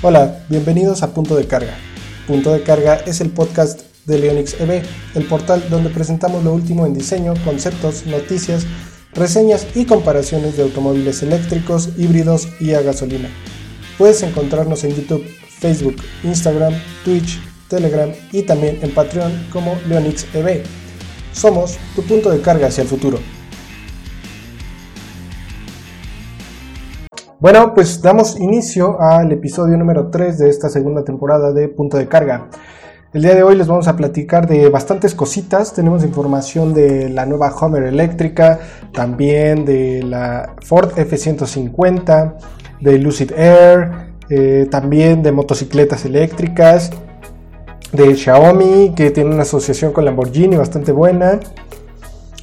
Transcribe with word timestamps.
Hola, 0.00 0.44
bienvenidos 0.48 1.02
a 1.02 1.12
Punto 1.12 1.34
de 1.34 1.48
Carga. 1.48 1.76
Punto 2.28 2.52
de 2.52 2.62
Carga 2.62 3.00
es 3.04 3.20
el 3.20 3.30
podcast 3.30 3.80
de 4.06 4.20
Leonix 4.20 4.54
EV, 4.60 4.84
el 5.16 5.24
portal 5.24 5.64
donde 5.70 5.90
presentamos 5.90 6.44
lo 6.44 6.52
último 6.52 6.86
en 6.86 6.94
diseño, 6.94 7.34
conceptos, 7.44 8.06
noticias, 8.06 8.64
reseñas 9.12 9.66
y 9.74 9.86
comparaciones 9.86 10.56
de 10.56 10.62
automóviles 10.62 11.24
eléctricos, 11.24 11.88
híbridos 11.96 12.46
y 12.60 12.74
a 12.74 12.82
gasolina. 12.82 13.28
Puedes 13.98 14.22
encontrarnos 14.22 14.84
en 14.84 14.94
YouTube, 14.94 15.24
Facebook, 15.58 15.96
Instagram, 16.22 16.74
Twitch, 17.04 17.40
Telegram 17.66 18.12
y 18.30 18.42
también 18.42 18.78
en 18.82 18.94
Patreon 18.94 19.48
como 19.52 19.76
Leonix 19.88 20.26
EV. 20.32 20.62
Somos 21.32 21.76
tu 21.96 22.04
punto 22.04 22.30
de 22.30 22.40
carga 22.40 22.68
hacia 22.68 22.82
el 22.82 22.88
futuro. 22.88 23.18
Bueno, 27.40 27.72
pues 27.72 28.02
damos 28.02 28.40
inicio 28.40 29.00
al 29.00 29.30
episodio 29.30 29.76
número 29.76 30.08
3 30.08 30.38
de 30.38 30.48
esta 30.48 30.68
segunda 30.68 31.04
temporada 31.04 31.52
de 31.52 31.68
Punto 31.68 31.96
de 31.96 32.08
Carga. 32.08 32.48
El 33.12 33.22
día 33.22 33.36
de 33.36 33.44
hoy 33.44 33.54
les 33.54 33.68
vamos 33.68 33.86
a 33.86 33.94
platicar 33.94 34.48
de 34.48 34.68
bastantes 34.70 35.14
cositas. 35.14 35.72
Tenemos 35.72 36.02
información 36.02 36.74
de 36.74 37.08
la 37.08 37.26
nueva 37.26 37.54
Homer 37.54 37.84
eléctrica, 37.84 38.58
también 38.92 39.64
de 39.64 40.02
la 40.02 40.56
Ford 40.62 40.90
F150, 40.96 42.34
de 42.80 42.98
Lucid 42.98 43.30
Air, 43.30 43.92
eh, 44.30 44.66
también 44.68 45.22
de 45.22 45.30
motocicletas 45.30 46.04
eléctricas, 46.06 46.90
de 47.92 48.16
Xiaomi, 48.16 48.94
que 48.96 49.12
tiene 49.12 49.30
una 49.30 49.42
asociación 49.42 49.92
con 49.92 50.04
Lamborghini 50.04 50.56
bastante 50.56 50.90
buena. 50.90 51.38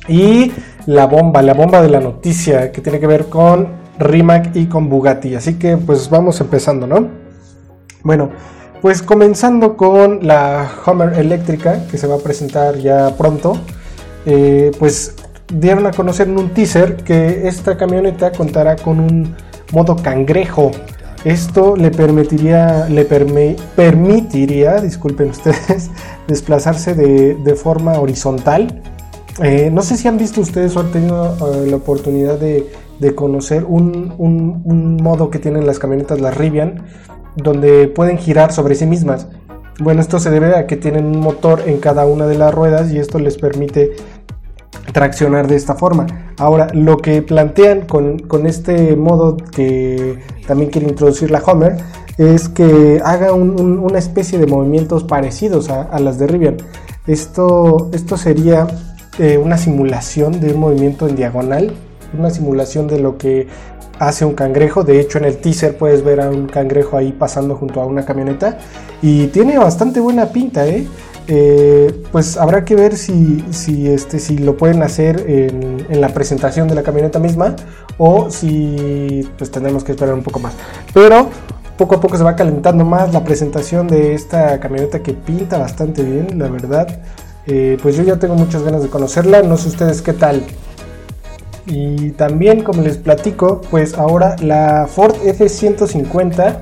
Y 0.08 0.54
la 0.86 1.06
bomba, 1.06 1.42
la 1.42 1.54
bomba 1.54 1.82
de 1.82 1.90
la 1.90 2.00
noticia, 2.00 2.72
que 2.72 2.80
tiene 2.80 3.02
que 3.02 3.08
ver 3.08 3.26
con 3.26 3.84
Rimac 4.00 4.56
y 4.56 4.68
con 4.68 4.90
Bugatti. 4.90 5.36
Así 5.36 5.56
que 5.56 5.78
pues 5.78 6.10
vamos 6.10 6.40
empezando, 6.42 6.88
¿no? 6.88 7.08
Bueno, 8.04 8.30
pues 8.82 9.02
comenzando 9.02 9.78
con 9.78 10.28
la 10.28 10.70
Hummer 10.86 11.18
eléctrica 11.18 11.88
que 11.90 11.98
se 11.98 12.08
va 12.08 12.16
a 12.16 12.20
presentar 12.20 12.78
ya 12.78 13.16
pronto. 13.18 13.58
Eh, 14.26 14.72
pues 14.80 15.16
dieron 15.54 15.86
a 15.86 15.92
conocer 15.92 16.28
en 16.28 16.38
un 16.38 16.50
teaser 16.50 16.98
que 16.98 17.48
esta 17.48 17.78
camioneta 17.78 18.32
contará 18.32 18.76
con 18.76 19.00
un 19.00 19.36
modo 19.72 19.96
cangrejo. 19.96 20.72
Esto 21.24 21.76
le 21.76 21.90
permitiría, 21.90 22.88
le 22.88 23.04
permitiría, 23.06 24.80
disculpen 24.80 25.32
ustedes, 25.32 25.90
desplazarse 26.28 26.94
de, 26.94 27.56
forma 27.56 27.94
horizontal. 27.94 28.84
Eh, 29.42 29.70
no 29.74 29.82
sé 29.82 29.98
si 29.98 30.08
han 30.08 30.18
visto 30.18 30.42
ustedes 30.42 30.76
o 30.76 30.82
han 30.82 30.92
tenido 30.92 31.36
eh, 31.36 31.68
la 31.68 31.78
oportunidad 31.78 32.38
de 32.40 32.72
de 33.00 33.16
conocer 33.16 33.66
un, 33.66 34.98
modo 35.02 35.30
que 35.30 35.40
tienen 35.40 35.66
las 35.66 35.80
camionetas, 35.80 36.20
las 36.22 36.36
Rivian, 36.36 36.86
donde 37.36 37.88
pueden 37.88 38.18
girar 38.18 38.54
sobre 38.54 38.76
sí 38.76 38.86
mismas. 38.86 39.28
Bueno, 39.80 40.02
esto 40.02 40.20
se 40.20 40.30
debe 40.30 40.56
a 40.56 40.68
que 40.68 40.78
tienen 40.78 41.06
un 41.06 41.20
motor 41.20 41.64
en 41.66 41.80
cada 41.80 42.06
una 42.06 42.28
de 42.28 42.38
las 42.38 42.54
ruedas 42.54 42.92
y 42.92 43.00
esto 43.00 43.20
les 43.20 43.38
permite 43.38 43.92
traccionar 44.94 45.48
de 45.48 45.56
esta 45.56 45.76
forma. 45.76 46.08
Ahora, 46.38 46.68
lo 46.74 46.98
que 46.98 47.22
plantean 47.22 47.82
con, 47.82 48.46
este 48.46 48.96
modo 48.96 49.36
que 49.36 50.20
también 50.48 50.72
quiere 50.72 50.88
introducir 50.88 51.32
la 51.32 51.40
Homer 51.40 51.76
es 52.18 52.48
que 52.48 53.02
haga 53.04 53.34
una 53.34 54.00
especie 54.00 54.40
de 54.40 54.48
movimientos 54.48 55.04
parecidos 55.04 55.70
a, 55.70 56.00
las 56.00 56.18
de 56.18 56.28
Rivian. 56.28 56.58
Esto, 57.08 57.90
esto 57.92 58.16
sería 58.16 58.68
eh, 59.20 59.38
una 59.38 59.58
simulación 59.58 60.40
de 60.40 60.54
un 60.54 60.62
movimiento 60.62 61.08
en 61.08 61.18
diagonal 61.18 61.74
una 62.18 62.30
simulación 62.30 62.88
de 62.88 63.00
lo 63.00 63.18
que 63.18 63.48
hace 64.00 64.26
un 64.26 64.34
cangrejo. 64.34 64.84
De 64.84 65.00
hecho, 65.00 65.18
en 65.18 65.26
el 65.26 65.38
teaser 65.38 65.78
puedes 65.78 66.04
ver 66.04 66.22
a 66.22 66.30
un 66.30 66.48
cangrejo 66.48 66.98
ahí 66.98 67.12
pasando 67.12 67.56
junto 67.56 67.82
a 67.82 67.86
una 67.86 68.06
camioneta. 68.06 68.58
Y 69.02 69.28
tiene 69.28 69.58
bastante 69.58 70.00
buena 70.00 70.28
pinta, 70.28 70.68
¿eh? 70.68 70.88
eh 71.28 72.04
pues 72.12 72.38
habrá 72.38 72.66
que 72.66 72.76
ver 72.76 72.98
si, 72.98 73.44
si, 73.52 73.88
este, 73.88 74.20
si 74.20 74.38
lo 74.38 74.58
pueden 74.58 74.84
hacer 74.84 75.24
en, 75.28 75.86
en, 75.90 76.02
la 76.02 76.10
presentación 76.10 76.68
de 76.68 76.76
la 76.76 76.84
camioneta 76.84 77.20
misma 77.20 77.56
o 77.98 78.30
si 78.30 79.28
pues 79.38 79.52
tendremos 79.52 79.84
que 79.84 79.92
esperar 79.94 80.14
un 80.14 80.24
poco 80.24 80.40
más. 80.40 80.54
Pero 80.94 81.30
poco 81.78 81.96
a 81.96 82.02
poco 82.02 82.18
se 82.18 82.24
va 82.24 82.36
calentando 82.36 82.86
más 82.86 83.14
la 83.14 83.24
presentación 83.24 83.88
de 83.88 84.14
esta 84.14 84.60
camioneta 84.60 85.00
que 85.00 85.14
pinta 85.14 85.58
bastante 85.58 86.04
bien, 86.04 86.40
la 86.40 86.48
verdad. 86.48 87.02
Eh, 87.48 87.78
pues 87.82 87.96
yo 87.96 88.04
ya 88.04 88.18
tengo 88.18 88.36
muchas 88.36 88.64
ganas 88.64 88.82
de 88.82 88.90
conocerla, 88.90 89.44
no 89.44 89.58
sé 89.58 89.70
ustedes 89.70 90.02
qué 90.02 90.14
tal. 90.14 90.44
Y 91.68 92.12
también, 92.12 92.64
como 92.64 92.82
les 92.82 92.98
platico, 92.98 93.62
pues 93.72 93.96
ahora 93.96 94.36
la 94.42 94.88
Ford 94.88 95.16
F-150, 95.26 96.60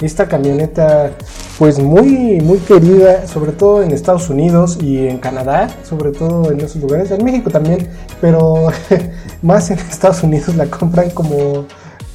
esta 0.00 0.26
camioneta 0.28 1.10
pues 1.58 1.78
muy, 1.78 2.40
muy 2.40 2.58
querida, 2.58 3.26
sobre 3.26 3.52
todo 3.52 3.82
en 3.82 3.90
Estados 3.90 4.28
Unidos 4.28 4.78
y 4.82 5.08
en 5.08 5.18
Canadá, 5.18 5.68
sobre 5.82 6.12
todo 6.12 6.50
en 6.52 6.60
esos 6.60 6.82
lugares, 6.82 7.10
en 7.10 7.24
México 7.24 7.50
también, 7.50 7.88
pero 8.20 8.68
más 9.42 9.70
en 9.70 9.78
Estados 9.78 10.22
Unidos 10.22 10.54
la 10.56 10.66
compran 10.66 11.10
como 11.10 11.64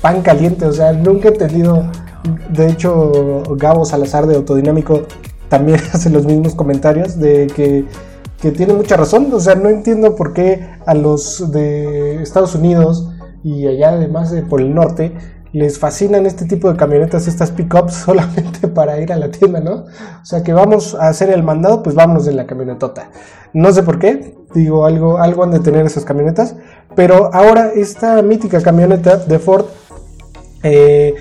pan 0.01 0.21
caliente, 0.21 0.65
o 0.65 0.73
sea, 0.73 0.93
nunca 0.93 1.29
he 1.29 1.31
entendido, 1.31 1.89
de 2.49 2.67
hecho 2.67 3.43
Gabo 3.55 3.85
Salazar 3.85 4.27
de 4.27 4.35
Autodinámico 4.35 5.07
también 5.49 5.79
hace 5.93 6.09
los 6.09 6.25
mismos 6.25 6.53
comentarios 6.53 7.19
de 7.19 7.47
que 7.47 7.85
que 8.41 8.51
tiene 8.51 8.73
mucha 8.73 8.97
razón. 8.97 9.31
O 9.33 9.39
sea, 9.39 9.55
no 9.55 9.69
entiendo 9.69 10.15
por 10.15 10.33
qué 10.33 10.67
a 10.85 10.93
los 10.93 11.51
de 11.51 12.21
Estados 12.21 12.55
Unidos 12.55 13.09
y 13.43 13.67
allá 13.67 13.89
además 13.89 14.31
de 14.31 14.41
por 14.41 14.61
el 14.61 14.73
norte 14.73 15.13
les 15.53 15.79
fascinan 15.79 16.25
este 16.25 16.45
tipo 16.45 16.71
de 16.71 16.77
camionetas, 16.77 17.27
estas 17.27 17.51
pickups 17.51 17.93
solamente 18.05 18.67
para 18.67 18.99
ir 18.99 19.11
a 19.11 19.17
la 19.17 19.31
tienda, 19.31 19.59
¿no? 19.59 19.73
O 19.73 20.25
sea, 20.25 20.43
que 20.43 20.53
vamos 20.53 20.95
a 20.95 21.09
hacer 21.09 21.29
el 21.29 21.43
mandado, 21.43 21.83
pues 21.83 21.95
vámonos 21.95 22.27
en 22.27 22.37
la 22.37 22.47
camionetota. 22.47 23.09
No 23.53 23.71
sé 23.73 23.83
por 23.83 23.99
qué, 23.99 24.35
digo, 24.53 24.85
algo, 24.85 25.17
algo 25.17 25.43
han 25.43 25.51
de 25.51 25.59
tener 25.59 25.85
esas 25.85 26.05
camionetas, 26.05 26.55
pero 26.95 27.33
ahora 27.33 27.71
esta 27.75 28.21
mítica 28.21 28.61
camioneta 28.61 29.17
de 29.17 29.39
Ford 29.39 29.65
eh, 30.63 31.15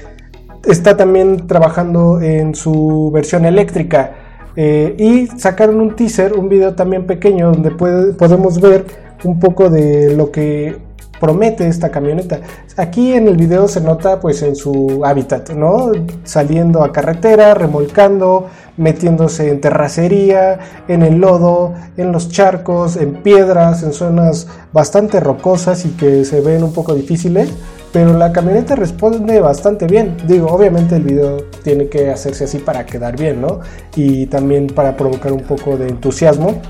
está 0.65 0.97
también 0.97 1.49
trabajando 1.49 2.21
en 2.21 2.55
su 2.55 3.11
versión 3.13 3.45
eléctrica. 3.45 4.15
Eh, 4.57 4.95
y 4.99 5.27
sacaron 5.39 5.81
un 5.81 5.95
teaser, 5.95 6.33
un 6.35 6.49
video 6.49 6.75
también 6.75 7.07
pequeño 7.07 7.53
donde 7.53 7.71
podemos 7.71 8.61
ver 8.61 8.85
un 9.25 9.39
poco 9.39 9.71
de 9.71 10.17
lo 10.17 10.31
que 10.31 10.77
promete 11.21 11.69
esta 11.69 11.91
camioneta. 11.91 12.41
Aquí 12.77 13.13
en 13.13 13.29
el 13.29 13.37
video 13.37 13.69
se 13.69 13.81
nota 13.81 14.19
pues 14.21 14.43
en 14.43 14.57
su 14.57 15.03
hábitat, 15.05 15.51
¿no? 15.51 15.93
Saliendo 16.25 16.83
a 16.83 16.93
carretera, 16.93 17.55
remolcando, 17.55 18.47
metiéndose 18.79 19.51
en 19.51 19.61
terracería, 19.61 20.59
en 20.89 21.03
el 21.03 21.19
lodo, 21.19 21.75
en 21.99 22.11
los 22.11 22.31
charcos, 22.31 22.97
en 22.97 23.23
piedras, 23.23 23.83
en 23.83 23.93
zonas 23.93 24.49
bastante 24.73 25.21
rocosas 25.21 25.85
y 25.85 25.91
que 25.91 26.25
se 26.25 26.41
ven 26.41 26.65
un 26.65 26.73
poco 26.73 26.95
difíciles 26.95 27.53
pero 27.93 28.17
la 28.17 28.33
camioneta 28.33 28.77
responde 28.77 29.41
bastante 29.41 29.87
bien. 29.87 30.17
Digo, 30.27 30.49
obviamente 30.49 30.97
el 30.97 31.03
video 31.03 31.39
tiene 31.63 31.89
que 31.89 32.11
hacerse 32.11 32.45
así 32.45 32.59
para 32.59 32.87
quedar 32.87 33.17
bien, 33.17 33.41
¿no? 33.41 33.61
Y 33.97 34.27
también 34.27 34.69
para 34.69 34.97
provocar 34.97 35.33
un 35.33 35.43
poco 35.43 35.77
de 35.77 35.89
entusiasmo. 35.89 36.61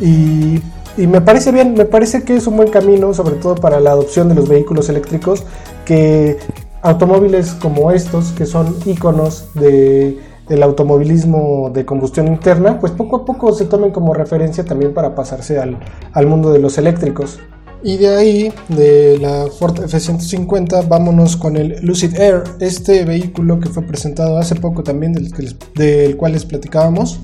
Y, 0.00 0.60
me 0.96 1.20
parece 1.20 1.52
bien, 1.52 1.74
me 1.74 1.84
parece 1.84 2.24
que 2.24 2.36
es 2.36 2.46
un 2.48 2.56
buen 2.56 2.70
camino, 2.70 3.14
sobre 3.14 3.36
todo 3.36 3.54
para 3.54 3.78
la 3.78 3.92
adopción 3.92 4.28
de 4.28 4.34
los 4.34 4.48
vehículos 4.48 4.88
eléctricos, 4.88 5.44
que 5.84 6.38
automóviles 6.82 7.52
como 7.52 7.92
estos, 7.92 8.32
que 8.32 8.46
son 8.46 8.76
iconos 8.84 9.50
de, 9.54 10.18
del 10.48 10.62
automovilismo 10.62 11.70
de 11.72 11.84
combustión 11.84 12.26
interna, 12.26 12.80
pues 12.80 12.92
poco 12.92 13.18
a 13.18 13.24
poco 13.24 13.52
se 13.52 13.66
tomen 13.66 13.92
como 13.92 14.12
referencia 14.12 14.64
también 14.64 14.92
para 14.92 15.14
pasarse 15.14 15.60
al, 15.60 15.78
al 16.12 16.26
mundo 16.26 16.52
de 16.52 16.58
los 16.58 16.78
eléctricos. 16.78 17.38
Y 17.82 17.96
de 17.96 18.08
ahí, 18.08 18.52
de 18.68 19.18
la 19.18 19.46
Ford 19.46 19.78
F-150, 19.84 20.88
vámonos 20.88 21.36
con 21.36 21.56
el 21.56 21.76
Lucid 21.82 22.18
Air, 22.18 22.42
este 22.58 23.04
vehículo 23.04 23.60
que 23.60 23.68
fue 23.68 23.84
presentado 23.84 24.36
hace 24.38 24.56
poco 24.56 24.82
también, 24.82 25.12
del, 25.12 25.32
del 25.74 26.16
cual 26.16 26.32
les 26.32 26.44
platicábamos 26.44 27.20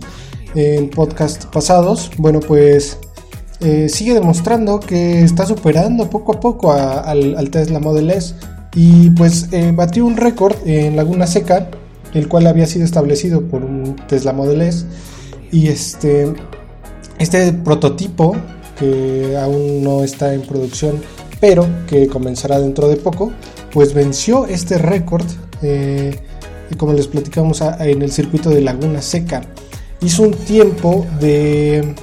en 0.55 0.91
podcast 0.91 1.47
pasados. 1.47 2.11
Bueno, 2.19 2.39
pues 2.41 2.99
eh, 3.61 3.89
sigue 3.89 4.15
demostrando 4.15 4.79
que 4.79 5.23
está 5.23 5.47
superando 5.47 6.11
poco 6.11 6.35
a 6.35 6.41
poco 6.41 6.73
al, 6.73 7.51
Tesla 7.51 7.81
Model 7.81 8.11
S 8.11 8.35
y 8.75 9.11
pues 9.11 9.49
eh, 9.53 9.73
batió 9.75 10.05
un 10.05 10.17
récord 10.17 10.55
en 10.67 10.97
Laguna 10.97 11.27
Seca, 11.27 11.69
el 12.13 12.29
cual 12.29 12.47
había 12.47 12.67
sido 12.67 12.85
establecido 12.85 13.43
por 13.43 13.65
un 13.65 13.97
Tesla 14.07 14.33
Model 14.33 14.61
S. 14.63 14.87
Y 15.51 15.69
este, 15.69 16.33
este 17.19 17.53
prototipo 17.53 18.37
que 18.79 19.37
aún 19.41 19.83
no 19.83 20.05
está 20.05 20.35
en 20.35 20.43
producción, 20.43 21.01
pero 21.41 21.67
que 21.87 22.09
comenzará 22.09 22.61
dentro 22.61 22.89
de 22.89 22.97
poco, 22.97 23.33
pues 23.73 23.95
venció 23.95 24.47
este 24.47 24.79
récord, 24.79 25.27
eh, 25.63 26.19
como 26.79 26.93
les 26.93 27.07
platicamos 27.07 27.61
en 27.61 28.03
el 28.03 28.11
circuito 28.11 28.51
de 28.51 28.61
Laguna 28.61 29.03
Seca. 29.03 29.43
Hizo 30.01 30.23
un 30.23 30.33
tiempo 30.33 31.07
de, 31.21 31.95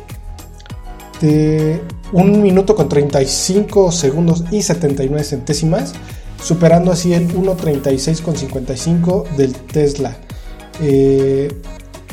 de 1.22 1.82
1 2.14 2.38
minuto 2.38 2.76
con 2.76 2.90
35 2.90 3.92
segundos 3.92 4.44
y 4.52 4.62
79 4.62 5.24
centésimas, 5.24 5.94
superando 6.42 6.92
así 6.92 7.14
el 7.14 7.28
1.36 7.34 8.22
con 8.22 8.36
55 8.36 9.26
del 9.38 9.54
Tesla. 9.54 10.18
Eh, 10.82 11.50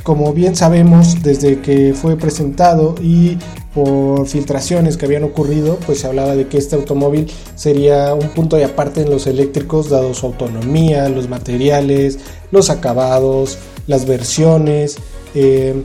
como 0.02 0.32
bien 0.32 0.56
sabemos, 0.56 1.22
desde 1.22 1.60
que 1.60 1.94
fue 1.94 2.16
presentado 2.16 2.94
y 3.02 3.36
por 3.74 4.26
filtraciones 4.26 4.96
que 4.96 5.06
habían 5.06 5.24
ocurrido, 5.24 5.78
pues 5.86 6.00
se 6.00 6.06
hablaba 6.06 6.34
de 6.34 6.48
que 6.48 6.58
este 6.58 6.76
automóvil 6.76 7.30
sería 7.54 8.14
un 8.14 8.28
punto 8.30 8.56
de 8.56 8.64
aparte 8.64 9.02
en 9.02 9.10
los 9.10 9.26
eléctricos, 9.26 9.90
dado 9.90 10.14
su 10.14 10.26
autonomía, 10.26 11.08
los 11.08 11.28
materiales, 11.28 12.18
los 12.50 12.70
acabados, 12.70 13.58
las 13.86 14.06
versiones, 14.06 14.96
eh, 15.34 15.82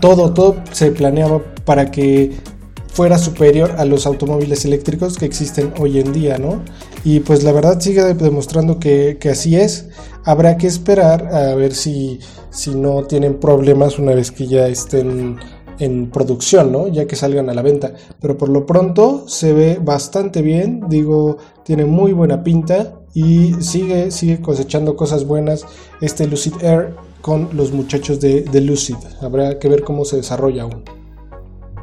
todo, 0.00 0.34
todo 0.34 0.56
se 0.72 0.90
planeaba 0.90 1.42
para 1.64 1.90
que 1.90 2.32
fuera 2.98 3.16
superior 3.16 3.76
a 3.78 3.84
los 3.84 4.06
automóviles 4.06 4.64
eléctricos 4.64 5.16
que 5.16 5.24
existen 5.24 5.72
hoy 5.78 6.00
en 6.00 6.12
día, 6.12 6.36
¿no? 6.36 6.62
Y 7.04 7.20
pues 7.20 7.44
la 7.44 7.52
verdad 7.52 7.80
sigue 7.80 8.02
demostrando 8.14 8.80
que, 8.80 9.18
que 9.20 9.30
así 9.30 9.56
es. 9.56 9.88
Habrá 10.24 10.56
que 10.56 10.66
esperar 10.66 11.32
a 11.32 11.54
ver 11.54 11.74
si, 11.74 12.18
si 12.50 12.74
no 12.74 13.04
tienen 13.04 13.38
problemas 13.38 13.98
una 13.98 14.14
vez 14.14 14.32
que 14.32 14.46
ya 14.46 14.66
estén 14.66 15.38
en 15.78 16.10
producción, 16.10 16.72
¿no? 16.72 16.88
Ya 16.88 17.06
que 17.06 17.16
salgan 17.16 17.48
a 17.50 17.54
la 17.54 17.62
venta. 17.62 17.92
Pero 18.20 18.36
por 18.36 18.48
lo 18.48 18.66
pronto 18.66 19.24
se 19.28 19.52
ve 19.52 19.78
bastante 19.82 20.42
bien, 20.42 20.84
digo, 20.88 21.38
tiene 21.64 21.84
muy 21.84 22.12
buena 22.12 22.42
pinta 22.42 22.94
y 23.14 23.54
sigue, 23.60 24.10
sigue 24.10 24.40
cosechando 24.40 24.96
cosas 24.96 25.26
buenas 25.26 25.64
este 26.00 26.26
Lucid 26.26 26.62
Air 26.62 26.94
con 27.20 27.48
los 27.52 27.72
muchachos 27.72 28.20
de, 28.20 28.60
Lucid. 28.60 28.96
Habrá 29.20 29.58
que 29.58 29.68
ver 29.68 29.82
cómo 29.82 30.04
se 30.04 30.16
desarrolla 30.16 30.62
aún. 30.62 30.84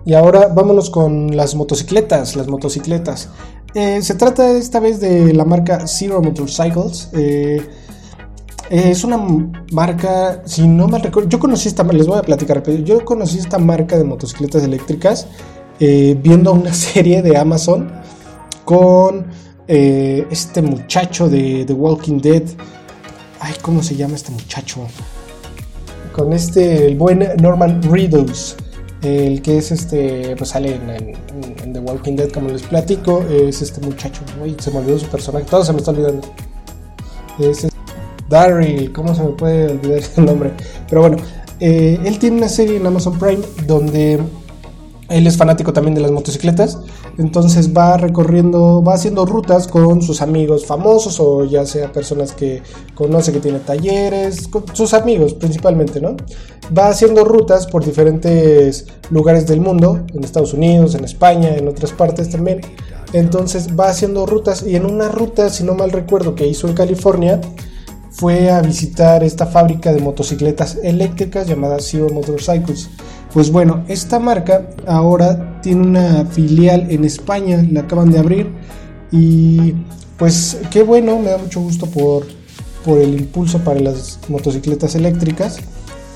Y 0.06 0.13
ahora 0.13 0.48
vámonos 0.48 0.89
con 0.89 1.36
las 1.36 1.56
motocicletas, 1.56 2.36
las 2.36 2.48
motocicletas. 2.48 3.30
Eh, 3.74 4.01
se 4.01 4.15
trata 4.15 4.51
esta 4.51 4.80
vez 4.80 5.00
de 5.00 5.33
la 5.33 5.45
marca 5.45 5.88
Zero 5.88 6.21
Motorcycles. 6.21 7.09
Eh, 7.13 7.62
es 8.69 9.03
una 9.03 9.17
marca, 9.71 10.41
si 10.45 10.67
no 10.67 10.88
mal 10.88 11.01
recuerdo, 11.01 11.29
yo 11.29 11.39
conocí 11.39 11.67
esta, 11.67 11.83
les 11.83 12.07
voy 12.07 12.17
a 12.17 12.21
platicar, 12.21 12.63
pero 12.63 12.77
yo 12.83 13.06
conocí 13.06 13.38
esta 13.38 13.59
marca 13.59 13.97
de 13.97 14.03
motocicletas 14.03 14.63
eléctricas 14.63 15.27
eh, 15.79 16.17
viendo 16.21 16.53
una 16.53 16.73
serie 16.73 17.21
de 17.21 17.38
Amazon 17.38 17.91
con 18.63 19.25
este 19.67 20.62
muchacho 20.62 21.27
de 21.27 21.65
The 21.65 21.73
Walking 21.73 22.19
Dead. 22.19 22.44
Ay, 23.39 23.53
¿cómo 23.62 23.81
se 23.81 23.95
llama 23.95 24.15
este 24.15 24.31
muchacho? 24.31 24.81
Con 26.13 26.33
este, 26.33 26.88
el 26.88 26.95
buen 26.95 27.27
Norman 27.41 27.81
Reedus. 27.81 28.56
El 29.01 29.41
que 29.41 29.57
es 29.57 29.71
este, 29.71 30.35
pues 30.35 30.51
sale 30.51 30.75
en, 30.75 31.73
The 31.73 31.79
Walking 31.79 32.15
Dead, 32.15 32.31
como 32.31 32.50
les 32.50 32.63
platico, 32.63 33.23
es 33.23 33.62
este 33.62 33.81
muchacho. 33.81 34.21
Uy, 34.41 34.56
se 34.59 34.71
me 34.71 34.79
olvidó 34.79 35.00
su 35.00 35.07
personaje, 35.07 35.45
todo 35.45 35.63
se 35.63 35.73
me 35.73 35.79
está 35.79 35.91
olvidando. 35.91 36.27
Es 37.39 37.67
Daryl, 38.30 38.92
¿cómo 38.92 39.13
se 39.13 39.24
me 39.24 39.30
puede 39.30 39.72
olvidar 39.72 40.01
el 40.18 40.25
nombre? 40.25 40.51
Pero 40.89 41.01
bueno, 41.01 41.18
eh, 41.60 42.00
él 42.04 42.19
tiene 42.19 42.38
una 42.38 42.50
serie 42.50 42.77
en 42.77 42.86
Amazon 42.86 43.18
Prime 43.18 43.44
donde 43.66 44.19
él 45.10 45.27
es 45.27 45.38
fanático 45.38 45.72
también 45.72 45.94
de 45.94 46.01
las 46.01 46.10
motocicletas, 46.10 46.80
entonces 47.19 47.75
va 47.75 47.95
recorriendo, 47.98 48.83
va 48.83 48.95
haciendo 48.95 49.25
rutas 49.25 49.68
con 49.68 50.01
sus 50.01 50.22
amigos 50.22 50.66
famosos 50.66 51.19
o 51.19 51.45
ya 51.45 51.66
sea 51.66 51.92
personas 51.92 52.31
que 52.31 52.63
conoce 52.95 53.31
que 53.31 53.39
tiene 53.39 53.60
talleres, 53.60 54.48
con 54.48 54.63
sus 54.74 54.94
amigos 54.94 55.36
principalmente, 55.36 56.01
¿no? 56.01 56.18
Va 56.75 56.88
haciendo 56.88 57.24
rutas 57.24 57.68
por 57.68 57.86
diferentes 57.86 58.88
lugares 59.12 59.45
del 59.45 59.62
mundo, 59.62 60.04
en 60.13 60.24
Estados 60.24 60.54
Unidos, 60.54 60.95
en 60.95 61.06
España, 61.06 61.56
en 61.56 61.68
otras 61.68 61.92
partes 61.92 62.30
también. 62.30 62.62
Entonces 63.13 63.69
va 63.80 63.89
haciendo 63.89 64.25
rutas 64.25 64.63
y 64.63 64.75
en 64.75 64.86
una 64.86 65.10
ruta, 65.10 65.50
si 65.51 65.63
no 65.63 65.75
mal 65.75 65.92
recuerdo, 65.92 66.33
que 66.33 66.48
hizo 66.48 66.68
en 66.68 66.74
California, 66.74 67.39
fue 68.15 68.50
a 68.50 68.62
visitar 68.62 69.23
esta 69.23 69.45
fábrica 69.45 69.91
de 69.91 70.00
motocicletas 70.00 70.77
eléctricas 70.81 71.47
llamada 71.47 71.79
Zero 71.79 72.09
Motorcycles. 72.09 72.89
Pues 73.33 73.51
bueno, 73.51 73.83
esta 73.89 74.19
marca 74.19 74.69
ahora 74.88 75.59
tiene 75.62 75.81
una 75.81 76.25
filial 76.25 76.89
en 76.89 77.03
España, 77.03 77.62
la 77.69 77.81
acaban 77.81 78.09
de 78.12 78.19
abrir 78.19 78.53
y 79.12 79.73
pues 80.17 80.57
qué 80.71 80.83
bueno, 80.83 81.19
me 81.19 81.31
da 81.31 81.38
mucho 81.38 81.59
gusto 81.59 81.88
por, 81.88 82.25
por 82.85 83.00
el 83.00 83.15
impulso 83.15 83.59
para 83.59 83.81
las 83.81 84.19
motocicletas 84.29 84.95
eléctricas. 84.95 85.57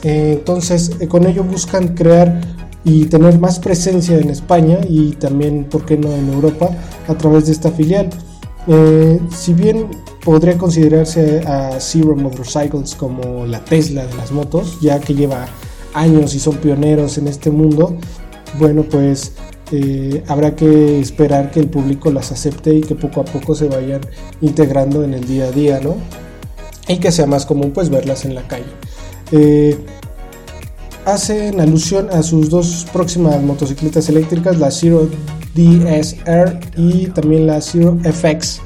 Eh, 0.03 0.35
entonces, 0.39 0.91
eh, 1.01 1.07
con 1.09 1.27
ello 1.27 1.43
buscan 1.43 1.89
crear 1.89 2.39
y 2.85 3.07
tener 3.07 3.37
más 3.39 3.59
presencia 3.59 4.17
en 4.17 4.29
España 4.29 4.79
y 4.87 5.11
también, 5.11 5.65
¿por 5.65 5.85
qué 5.85 5.97
no, 5.97 6.13
en 6.13 6.31
Europa 6.31 6.69
a 7.09 7.15
través 7.15 7.47
de 7.47 7.51
esta 7.51 7.71
filial? 7.71 8.09
Eh, 8.67 9.19
si 9.35 9.53
bien 9.53 9.87
podría 10.23 10.57
considerarse 10.57 11.39
a 11.47 11.79
Zero 11.79 12.15
Motorcycles 12.15 12.95
como 12.95 13.45
la 13.45 13.63
Tesla 13.63 14.05
de 14.05 14.13
las 14.15 14.31
motos, 14.31 14.77
ya 14.81 14.99
que 14.99 15.13
lleva 15.13 15.47
años 15.93 16.35
y 16.35 16.39
son 16.39 16.57
pioneros 16.57 17.17
en 17.17 17.27
este 17.27 17.49
mundo, 17.49 17.97
bueno, 18.57 18.83
pues 18.83 19.33
eh, 19.71 20.23
habrá 20.27 20.55
que 20.55 20.99
esperar 20.99 21.51
que 21.51 21.59
el 21.59 21.67
público 21.67 22.11
las 22.11 22.31
acepte 22.31 22.73
y 22.73 22.81
que 22.81 22.95
poco 22.95 23.21
a 23.21 23.25
poco 23.25 23.53
se 23.53 23.67
vayan 23.67 24.01
integrando 24.41 25.03
en 25.03 25.13
el 25.13 25.25
día 25.25 25.45
a 25.45 25.51
día, 25.51 25.79
¿no? 25.79 25.95
Y 26.87 26.97
que 26.97 27.11
sea 27.11 27.27
más 27.27 27.45
común 27.45 27.71
pues 27.71 27.89
verlas 27.89 28.25
en 28.25 28.33
la 28.33 28.47
calle. 28.47 28.65
Eh, 29.31 29.77
hacen 31.05 31.59
alusión 31.59 32.09
a 32.11 32.23
sus 32.23 32.49
dos 32.49 32.87
próximas 32.91 33.41
motocicletas 33.43 34.09
eléctricas, 34.09 34.57
la 34.57 34.71
Zero 34.71 35.07
DSR 35.53 36.59
y 36.75 37.07
también 37.07 37.45
la 37.45 37.61
Zero 37.61 37.97
FX. 38.03 38.61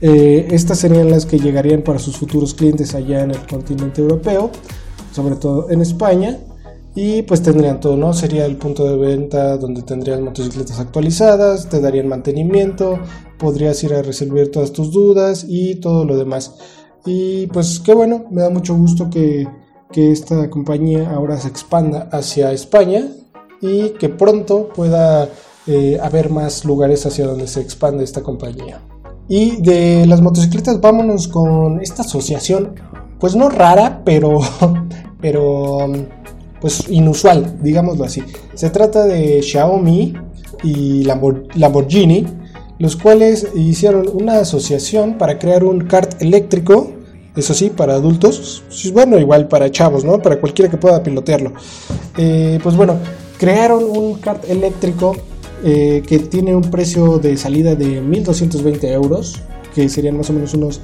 Eh, 0.00 0.48
estas 0.50 0.78
serían 0.78 1.10
las 1.10 1.26
que 1.26 1.38
llegarían 1.38 1.82
para 1.82 1.98
sus 1.98 2.16
futuros 2.16 2.54
clientes 2.54 2.94
allá 2.94 3.22
en 3.22 3.30
el 3.30 3.46
continente 3.46 4.02
europeo, 4.02 4.50
sobre 5.12 5.36
todo 5.36 5.70
en 5.70 5.80
España. 5.80 6.38
Y 6.94 7.22
pues 7.22 7.42
tendrían 7.42 7.78
todo, 7.78 7.94
¿no? 7.96 8.14
Sería 8.14 8.46
el 8.46 8.56
punto 8.56 8.88
de 8.88 8.96
venta 8.96 9.58
donde 9.58 9.82
tendrías 9.82 10.18
motocicletas 10.18 10.80
actualizadas, 10.80 11.68
te 11.68 11.78
darían 11.78 12.08
mantenimiento, 12.08 12.98
podrías 13.38 13.84
ir 13.84 13.92
a 13.92 14.00
resolver 14.00 14.50
todas 14.50 14.72
tus 14.72 14.92
dudas 14.92 15.44
y 15.46 15.74
todo 15.74 16.06
lo 16.06 16.16
demás. 16.16 16.54
Y 17.04 17.48
pues 17.48 17.80
qué 17.80 17.94
bueno, 17.94 18.24
me 18.30 18.40
da 18.40 18.50
mucho 18.50 18.74
gusto 18.74 19.10
que, 19.10 19.46
esta 19.94 20.50
compañía 20.50 21.10
ahora 21.10 21.38
se 21.38 21.48
expanda 21.48 22.10
hacia 22.12 22.52
España 22.52 23.08
y 23.62 23.90
que 23.90 24.10
pronto 24.10 24.68
pueda 24.68 25.30
eh, 25.66 25.98
haber 26.02 26.28
más 26.28 26.66
lugares 26.66 27.06
hacia 27.06 27.26
donde 27.26 27.46
se 27.46 27.62
expande 27.62 28.04
esta 28.04 28.22
compañía. 28.22 28.82
Y 29.28 29.60
de 29.60 30.06
las 30.06 30.20
motocicletas 30.20 30.80
vámonos 30.80 31.28
con 31.28 31.80
esta 31.80 32.02
asociación, 32.02 32.74
pues 33.18 33.34
no 33.34 33.48
rara, 33.48 34.02
pero, 34.04 34.40
pero 35.20 35.78
pues 36.60 36.88
inusual, 36.88 37.58
digámoslo 37.62 38.04
así. 38.04 38.22
Se 38.54 38.70
trata 38.70 39.04
de 39.04 39.42
Xiaomi 39.42 40.14
y 40.62 41.04
Lamborghini, 41.04 42.26
los 42.78 42.96
cuales 42.96 43.48
hicieron 43.54 44.08
una 44.12 44.40
asociación 44.40 45.18
para 45.18 45.38
crear 45.38 45.64
un 45.64 45.82
kart 45.82 46.20
eléctrico, 46.22 46.92
eso 47.34 47.52
sí, 47.52 47.70
para 47.70 47.94
adultos, 47.94 48.62
bueno, 48.92 49.18
igual 49.18 49.48
para 49.48 49.70
chavos, 49.70 50.04
¿no? 50.04 50.20
Para 50.22 50.40
cualquiera 50.40 50.70
que 50.70 50.78
pueda 50.78 51.02
pilotearlo. 51.02 51.52
Eh, 52.16 52.58
pues 52.62 52.76
bueno, 52.76 52.96
crearon 53.38 53.84
un 53.84 54.14
kart 54.14 54.48
eléctrico 54.48 55.16
eh, 55.64 56.02
que 56.06 56.18
tiene 56.18 56.54
un 56.54 56.70
precio 56.70 57.18
de 57.18 57.36
salida 57.36 57.74
de 57.74 58.02
1.220 58.02 58.84
euros, 58.92 59.40
que 59.74 59.88
serían 59.88 60.16
más 60.16 60.30
o 60.30 60.32
menos 60.32 60.54
unos 60.54 60.80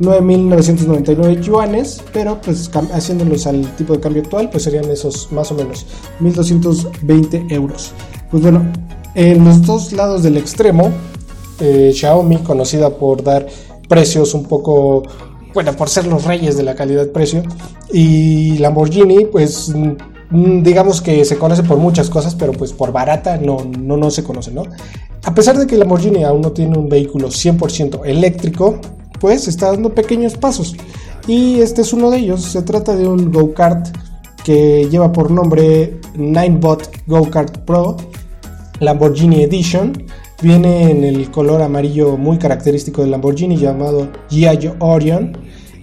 9.999 0.00 1.40
yuanes, 1.40 2.02
pero 2.12 2.40
pues 2.40 2.70
haciéndolos 2.92 3.46
al 3.46 3.74
tipo 3.76 3.94
de 3.94 4.00
cambio 4.00 4.22
actual, 4.22 4.50
pues 4.50 4.64
serían 4.64 4.90
esos 4.90 5.30
más 5.32 5.50
o 5.52 5.54
menos 5.54 5.86
1.220 6.20 7.50
euros. 7.52 7.92
Pues 8.30 8.42
bueno, 8.42 8.70
en 9.14 9.44
los 9.44 9.62
dos 9.62 9.92
lados 9.92 10.22
del 10.22 10.36
extremo, 10.36 10.90
eh, 11.60 11.92
Xiaomi, 11.94 12.38
conocida 12.38 12.90
por 12.90 13.22
dar 13.22 13.46
precios 13.88 14.34
un 14.34 14.44
poco, 14.44 15.02
bueno, 15.54 15.72
por 15.74 15.88
ser 15.88 16.06
los 16.06 16.24
reyes 16.24 16.56
de 16.56 16.62
la 16.62 16.74
calidad-precio, 16.74 17.42
y 17.90 18.58
Lamborghini, 18.58 19.26
pues 19.26 19.72
digamos 20.30 21.00
que 21.02 21.24
se 21.24 21.38
conoce 21.38 21.62
por 21.62 21.78
muchas 21.78 22.10
cosas, 22.10 22.34
pero 22.34 22.52
pues 22.52 22.72
por 22.72 22.92
barata 22.92 23.36
no, 23.36 23.58
no, 23.78 23.96
no 23.96 24.10
se 24.10 24.24
conoce, 24.24 24.50
¿no? 24.50 24.64
A 25.24 25.34
pesar 25.34 25.58
de 25.58 25.66
que 25.66 25.76
Lamborghini 25.76 26.24
aún 26.24 26.40
no 26.40 26.52
tiene 26.52 26.78
un 26.78 26.88
vehículo 26.88 27.28
100% 27.28 28.02
eléctrico, 28.04 28.78
pues 29.20 29.48
está 29.48 29.72
dando 29.72 29.94
pequeños 29.94 30.36
pasos. 30.36 30.76
Y 31.26 31.60
este 31.60 31.82
es 31.82 31.92
uno 31.92 32.10
de 32.10 32.18
ellos. 32.18 32.42
Se 32.42 32.62
trata 32.62 32.94
de 32.94 33.08
un 33.08 33.32
go-kart 33.32 33.88
que 34.44 34.88
lleva 34.88 35.12
por 35.12 35.30
nombre 35.30 35.98
Ninebot 36.14 36.88
Go-Kart 37.06 37.58
Pro 37.64 37.96
Lamborghini 38.78 39.42
Edition. 39.42 40.04
Viene 40.42 40.90
en 40.90 41.02
el 41.02 41.30
color 41.30 41.62
amarillo 41.62 42.16
muy 42.16 42.38
característico 42.38 43.02
del 43.02 43.10
Lamborghini 43.10 43.56
llamado 43.56 44.08
Giaggio 44.30 44.76
Orion. 44.78 45.36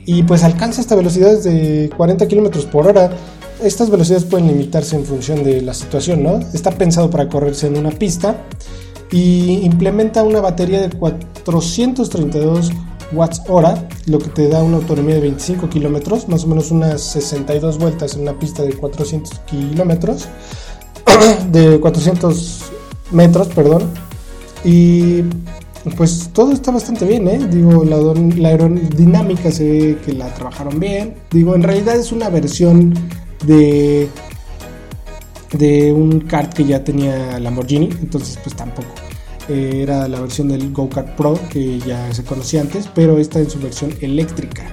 Y 0.06 0.24
pues 0.24 0.44
alcanza 0.44 0.82
hasta 0.82 0.96
velocidades 0.96 1.44
de 1.44 1.90
40 1.98 2.28
km 2.28 2.66
por 2.68 2.88
hora. 2.88 3.12
Estas 3.64 3.90
velocidades 3.90 4.26
pueden 4.26 4.48
limitarse 4.48 4.98
en 4.98 5.06
función 5.06 5.42
de 5.42 5.62
la 5.62 5.74
situación, 5.74 6.22
¿no? 6.22 6.40
Está 6.54 6.72
pensado 6.72 7.10
para 7.10 7.30
correrse 7.30 7.68
en 7.68 7.78
una 7.78 7.92
pista 7.92 8.36
y 9.10 9.62
implementa 9.64 10.22
una 10.24 10.42
batería 10.42 10.82
de 10.82 10.90
432 10.90 12.72
watts 13.14 13.42
hora 13.48 13.88
lo 14.06 14.20
que 14.20 14.28
te 14.30 14.50
da 14.50 14.62
una 14.62 14.78
autonomía 14.78 15.16
de 15.16 15.22
25 15.22 15.70
kilómetros, 15.70 16.28
más 16.28 16.44
o 16.44 16.48
menos 16.48 16.72
unas 16.72 17.02
62 17.04 17.78
vueltas 17.78 18.16
en 18.16 18.24
una 18.24 18.38
pista 18.38 18.64
de 18.64 18.74
400 18.74 19.40
kilómetros, 19.40 20.28
de 21.52 21.80
400 21.80 22.60
metros, 23.12 23.48
perdón. 23.48 23.84
Y 24.66 25.22
pues 25.96 26.32
todo 26.34 26.52
está 26.52 26.72
bastante 26.72 27.06
bien, 27.06 27.30
¿eh? 27.30 27.40
Digo, 27.50 27.86
la, 27.86 27.98
la, 27.98 28.50
aerodinámica 28.50 29.52
se 29.52 29.64
ve 29.70 29.98
que 30.06 30.12
la 30.12 30.34
trabajaron 30.34 30.80
bien. 30.82 31.16
Digo, 31.32 31.56
en 31.56 31.64
realidad 31.64 31.96
es 31.96 32.12
una 32.12 32.30
versión 32.30 32.94
de 33.46 34.10
de 35.58 35.94
un 35.94 36.22
kart 36.22 36.54
que 36.54 36.66
ya 36.66 36.84
tenía 36.84 37.40
Lamborghini, 37.40 37.90
entonces 38.02 38.40
pues 38.44 38.56
tampoco. 38.56 38.90
Eh, 39.50 39.82
era 39.84 40.08
la 40.08 40.22
versión 40.22 40.48
del 40.48 40.72
Go-Kart 40.72 41.16
Pro 41.18 41.38
que 41.50 41.80
ya 41.80 42.14
se 42.14 42.24
conocía 42.24 42.62
antes, 42.62 42.90
pero 42.94 43.18
esta 43.18 43.40
en 43.40 43.50
su 43.50 43.60
versión 43.60 43.94
eléctrica. 44.02 44.64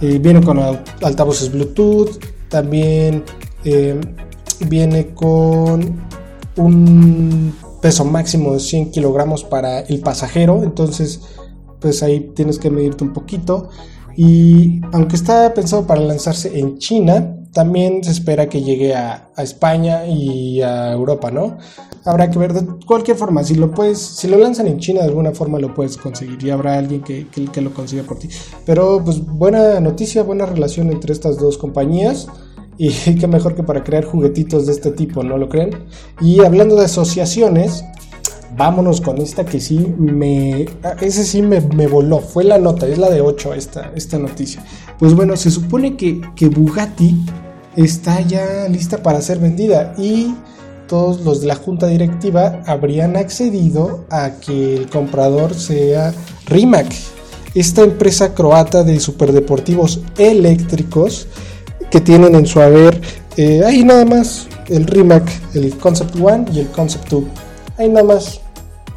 Eh, 0.00 0.18
viene 0.18 0.42
con 0.42 0.58
altavoces 1.02 1.50
Bluetooth, 1.52 2.18
también 2.48 3.24
eh, 3.64 4.00
viene 4.68 5.08
con 5.14 6.00
un 6.56 7.54
peso 7.82 8.04
máximo 8.04 8.54
de 8.54 8.60
100 8.60 8.92
kilogramos 8.92 9.44
para 9.44 9.80
el 9.80 10.00
pasajero, 10.00 10.62
entonces 10.62 11.20
pues 11.80 12.02
ahí 12.02 12.32
tienes 12.34 12.58
que 12.58 12.70
medirte 12.70 13.04
un 13.04 13.12
poquito. 13.12 13.68
Y 14.16 14.80
aunque 14.92 15.16
está 15.16 15.52
pensado 15.54 15.86
para 15.86 16.00
lanzarse 16.00 16.56
en 16.58 16.78
China, 16.78 17.36
también 17.54 18.02
se 18.02 18.10
espera 18.10 18.48
que 18.48 18.62
llegue 18.62 18.94
a, 18.94 19.30
España 19.38 20.06
y 20.06 20.60
a 20.62 20.92
Europa, 20.92 21.30
¿no? 21.30 21.58
Habrá 22.04 22.30
que 22.30 22.38
ver 22.38 22.52
de 22.52 22.84
cualquier 22.86 23.16
forma, 23.16 23.42
si 23.42 23.54
lo 23.54 23.72
puedes, 23.72 23.98
si 23.98 24.28
lo 24.28 24.36
lanzan 24.38 24.68
en 24.68 24.78
China 24.78 25.00
de 25.00 25.08
alguna 25.08 25.32
forma 25.32 25.58
lo 25.58 25.74
puedes 25.74 25.96
conseguir 25.96 26.38
y 26.44 26.50
habrá 26.50 26.78
alguien 26.78 27.02
que, 27.02 27.26
que, 27.28 27.60
lo 27.60 27.72
consiga 27.72 28.02
por 28.04 28.18
ti. 28.18 28.28
Pero 28.64 29.02
pues 29.04 29.24
buena 29.24 29.80
noticia, 29.80 30.22
buena 30.22 30.46
relación 30.46 30.92
entre 30.92 31.12
estas 31.12 31.38
dos 31.38 31.58
compañías 31.58 32.28
y 32.76 32.90
qué 33.20 33.26
mejor 33.26 33.54
que 33.54 33.62
para 33.62 33.82
crear 33.82 34.04
juguetitos 34.04 34.66
de 34.66 34.72
este 34.72 34.90
tipo, 34.92 35.22
¿no 35.24 35.38
lo 35.38 35.48
creen? 35.48 35.70
Y 36.20 36.44
hablando 36.44 36.76
de 36.76 36.84
asociaciones, 36.84 37.84
vámonos 38.56 39.00
con 39.00 39.18
esta 39.18 39.44
que 39.44 39.60
sí 39.60 39.94
me. 39.98 40.66
Ese 41.00 41.24
sí 41.24 41.42
me, 41.42 41.58
voló. 41.88 42.20
Fue 42.20 42.44
la 42.44 42.58
nota, 42.58 42.86
es 42.86 42.98
la 42.98 43.10
de 43.10 43.20
8 43.20 43.54
esta, 43.54 43.92
esta 43.94 44.18
noticia. 44.18 44.64
Pues 44.98 45.14
bueno, 45.14 45.36
se 45.36 45.50
supone 45.50 45.96
que, 45.96 46.20
que 46.36 46.48
Bugatti 46.48 47.16
está 47.76 48.20
ya 48.20 48.68
lista 48.68 49.02
para 49.02 49.20
ser 49.20 49.38
vendida 49.38 49.94
y 49.98 50.34
todos 50.88 51.20
los 51.20 51.40
de 51.40 51.46
la 51.46 51.54
junta 51.54 51.86
directiva 51.86 52.62
habrían 52.66 53.16
accedido 53.16 54.04
a 54.10 54.32
que 54.32 54.76
el 54.76 54.88
comprador 54.88 55.54
sea 55.54 56.12
Rimac, 56.46 56.86
esta 57.54 57.82
empresa 57.82 58.34
croata 58.34 58.82
de 58.82 59.00
superdeportivos 59.00 60.00
eléctricos 60.18 61.26
que 61.90 62.00
tienen 62.00 62.34
en 62.34 62.46
su 62.46 62.60
haber 62.60 63.00
eh, 63.36 63.62
ahí 63.64 63.82
nada 63.82 64.04
más 64.04 64.46
el 64.68 64.86
Rimac, 64.86 65.28
el 65.54 65.76
Concept 65.78 66.16
One 66.20 66.46
y 66.52 66.60
el 66.60 66.68
Concept 66.68 67.08
2. 67.08 67.24
Ahí 67.78 67.88
nada 67.88 68.04
más. 68.04 68.40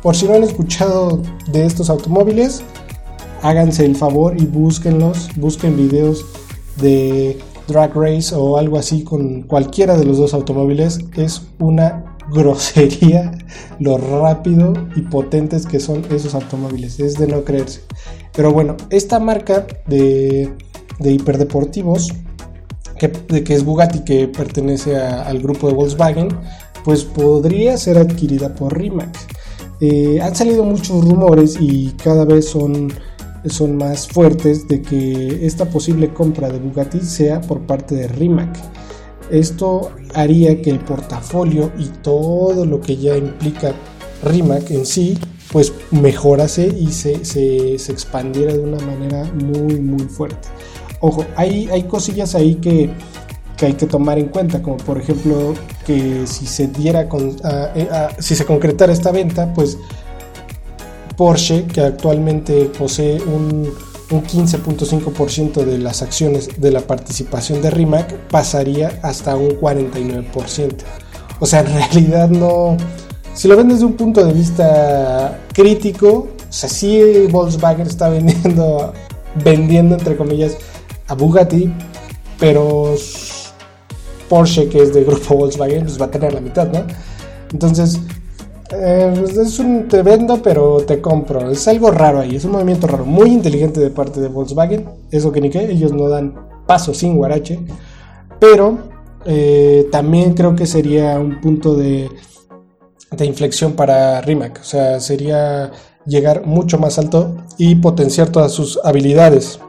Por 0.01 0.15
si 0.15 0.27
no 0.27 0.36
han 0.36 0.43
escuchado 0.43 1.22
de 1.51 1.65
estos 1.65 1.89
automóviles, 1.89 2.62
háganse 3.41 3.84
el 3.84 3.96
favor 3.96 4.39
y 4.39 4.46
búsquenlos, 4.46 5.29
busquen 5.36 5.75
videos 5.75 6.24
de 6.79 7.39
drag 7.68 7.96
race 7.96 8.34
o 8.36 8.58
algo 8.58 8.78
así 8.78 9.04
con 9.04 9.44
cualquiera 9.44 9.98
de 9.98 10.06
los 10.06 10.18
dos 10.18 10.34
automóviles 10.34 11.00
es 11.16 11.44
una 11.60 12.16
grosería 12.32 13.32
lo 13.80 13.98
rápido 13.98 14.74
y 14.96 15.02
potentes 15.02 15.66
que 15.66 15.80
son 15.80 16.04
esos 16.10 16.36
automóviles. 16.36 17.00
Es 17.00 17.18
de 17.18 17.28
no 17.28 17.44
creerse. 17.44 17.82
Pero 18.34 18.52
bueno, 18.52 18.76
esta 18.90 19.20
marca 19.20 19.66
de, 19.88 20.52
de 21.00 21.12
hiperdeportivos, 21.12 22.14
que, 23.00 23.08
de 23.08 23.44
que 23.44 23.54
es 23.54 23.64
Bugatti, 23.64 24.00
que 24.04 24.28
pertenece 24.28 24.98
al 24.98 25.40
grupo 25.40 25.68
de 25.68 25.74
Volkswagen, 25.74 26.30
pues 26.84 27.04
podría 27.04 27.78
ser 27.78 27.98
adquirida 27.98 28.54
por 28.54 28.78
Rimac. 28.78 29.16
Eh, 29.80 30.20
han 30.22 30.36
salido 30.36 30.64
muchos 30.64 31.04
rumores 31.04 31.58
y 31.60 31.92
cada 32.04 32.26
vez 32.26 32.50
son 32.50 32.92
son 33.50 33.77
más 33.77 34.08
fuertes 34.08 34.68
de 34.68 34.82
que 34.82 35.46
esta 35.46 35.66
posible 35.66 36.13
compra 36.13 36.50
de 36.50 36.60
Bugatti 36.60 37.00
sea 37.01 37.42
por 37.42 37.62
parte 37.62 37.96
de 37.96 38.08
Rimac. 38.08 38.58
Esto 39.30 39.92
haría 40.13 40.62
que 40.62 40.70
el 40.70 40.80
portafolio 40.80 41.72
y 41.77 41.86
todo 42.01 42.66
lo 42.66 42.80
que 42.80 42.98
ya 42.98 43.18
implica 43.18 43.74
Rimac 44.24 44.72
en 44.72 44.86
sí, 44.86 45.18
pues 45.51 45.74
mejorase 45.92 46.68
y 46.68 46.92
se, 46.92 47.24
se, 47.25 47.75
expandiera 47.92 48.54
de 48.54 48.60
una 48.60 48.80
manera 48.86 49.24
muy, 49.34 49.80
muy 49.80 50.06
fuerte. 50.08 50.48
Ojo, 51.00 51.25
hay, 51.36 51.70
hay 51.72 51.84
cosillas 51.84 52.36
ahí 52.36 52.56
que, 52.56 52.89
que 53.56 53.68
hay 53.68 53.74
que 53.74 53.86
tomar 53.86 54.18
en 54.18 54.27
cuenta, 54.27 54.62
como 54.62 54.77
por 54.77 54.98
ejemplo 54.98 55.54
que 55.86 56.25
si 56.25 56.46
se 56.46 56.68
diera 56.68 57.08
con, 57.08 57.36
eh, 57.75 57.88
si 58.20 58.36
se 58.36 58.46
concretara 58.46 58.92
esta 58.94 59.12
venta, 59.12 59.54
pues 59.54 59.77
Porsche, 61.18 61.66
que 61.66 61.82
actualmente 61.82 62.66
posee 62.78 63.20
un, 63.22 63.74
15.5% 64.10 65.66
de 65.66 65.80
las 65.80 66.02
acciones 66.02 66.62
de 66.62 66.72
la 66.72 66.80
participación 66.80 67.62
de 67.62 67.72
Rimac, 67.72 68.16
pasaría 68.30 69.02
hasta 69.04 69.36
un 69.36 69.60
49%. 69.60 70.76
O 71.42 71.46
sea, 71.46 71.60
en 71.60 71.66
realidad 71.76 72.30
no... 72.30 72.78
Si 73.34 73.50
lo 73.50 73.58
ven 73.58 73.68
desde 73.68 73.84
un 73.84 73.94
punto 73.94 74.26
de 74.26 74.32
vista 74.32 75.42
crítico, 75.54 76.30
o 76.50 76.54
sea, 76.54 76.70
sí 76.70 77.28
Volkswagen 77.30 77.86
está 77.86 78.08
vendiendo, 78.08 78.94
vendiendo 79.44 79.96
entre 79.96 80.16
comillas, 80.16 80.56
a 81.08 81.14
Bugatti, 81.14 81.72
pero 82.40 82.96
Porsche, 84.30 84.70
que 84.70 84.84
es 84.84 84.94
del 84.94 85.06
grupo 85.06 85.36
Volkswagen, 85.36 85.84
pues 85.84 86.00
va 86.00 86.06
a 86.06 86.12
tener 86.12 86.34
la 86.34 86.42
mitad, 86.42 86.68
¿no? 86.72 86.86
Entonces, 87.52 88.00
eh, 88.72 89.14
pues, 89.18 89.38
es 89.38 89.60
un 89.60 89.88
te 89.88 90.02
vendo, 90.02 90.42
pero 90.42 90.78
te 90.82 91.02
compro. 91.02 91.52
Es 91.52 91.68
algo 91.68 91.92
raro 91.92 92.20
ahí, 92.20 92.36
es 92.36 92.46
un 92.46 92.52
movimiento 92.52 92.88
raro, 92.88 93.06
muy 93.06 93.32
inteligente 93.32 93.80
de 93.80 93.90
parte 93.90 94.20
de 94.20 94.28
Volkswagen. 94.28 94.86
Eso 95.12 95.32
que 95.32 95.42
ni 95.42 95.50
que 95.50 95.72
ellos 95.72 95.94
no 95.94 96.10
dan 96.10 96.34
paso 96.66 96.94
sin 96.94 97.16
guarache. 97.16 97.60
Pero 98.40 98.78
eh, 99.26 99.88
también 99.92 100.34
creo 100.34 100.56
que 100.56 100.66
sería 100.66 101.20
un 101.20 101.42
punto 101.42 101.76
de, 101.76 102.10
de 103.12 103.26
inflexión 103.26 103.74
para 103.74 104.22
Rimac. 104.22 104.60
O 104.62 104.66
sea, 104.66 105.00
sería 105.00 105.72
llegar 106.06 106.46
mucho 106.46 106.78
más 106.78 106.98
alto 106.98 107.36
y 107.58 107.76
potenciar 107.76 108.30
todas 108.30 108.52
sus 108.52 108.80
habilidades. 108.84 109.60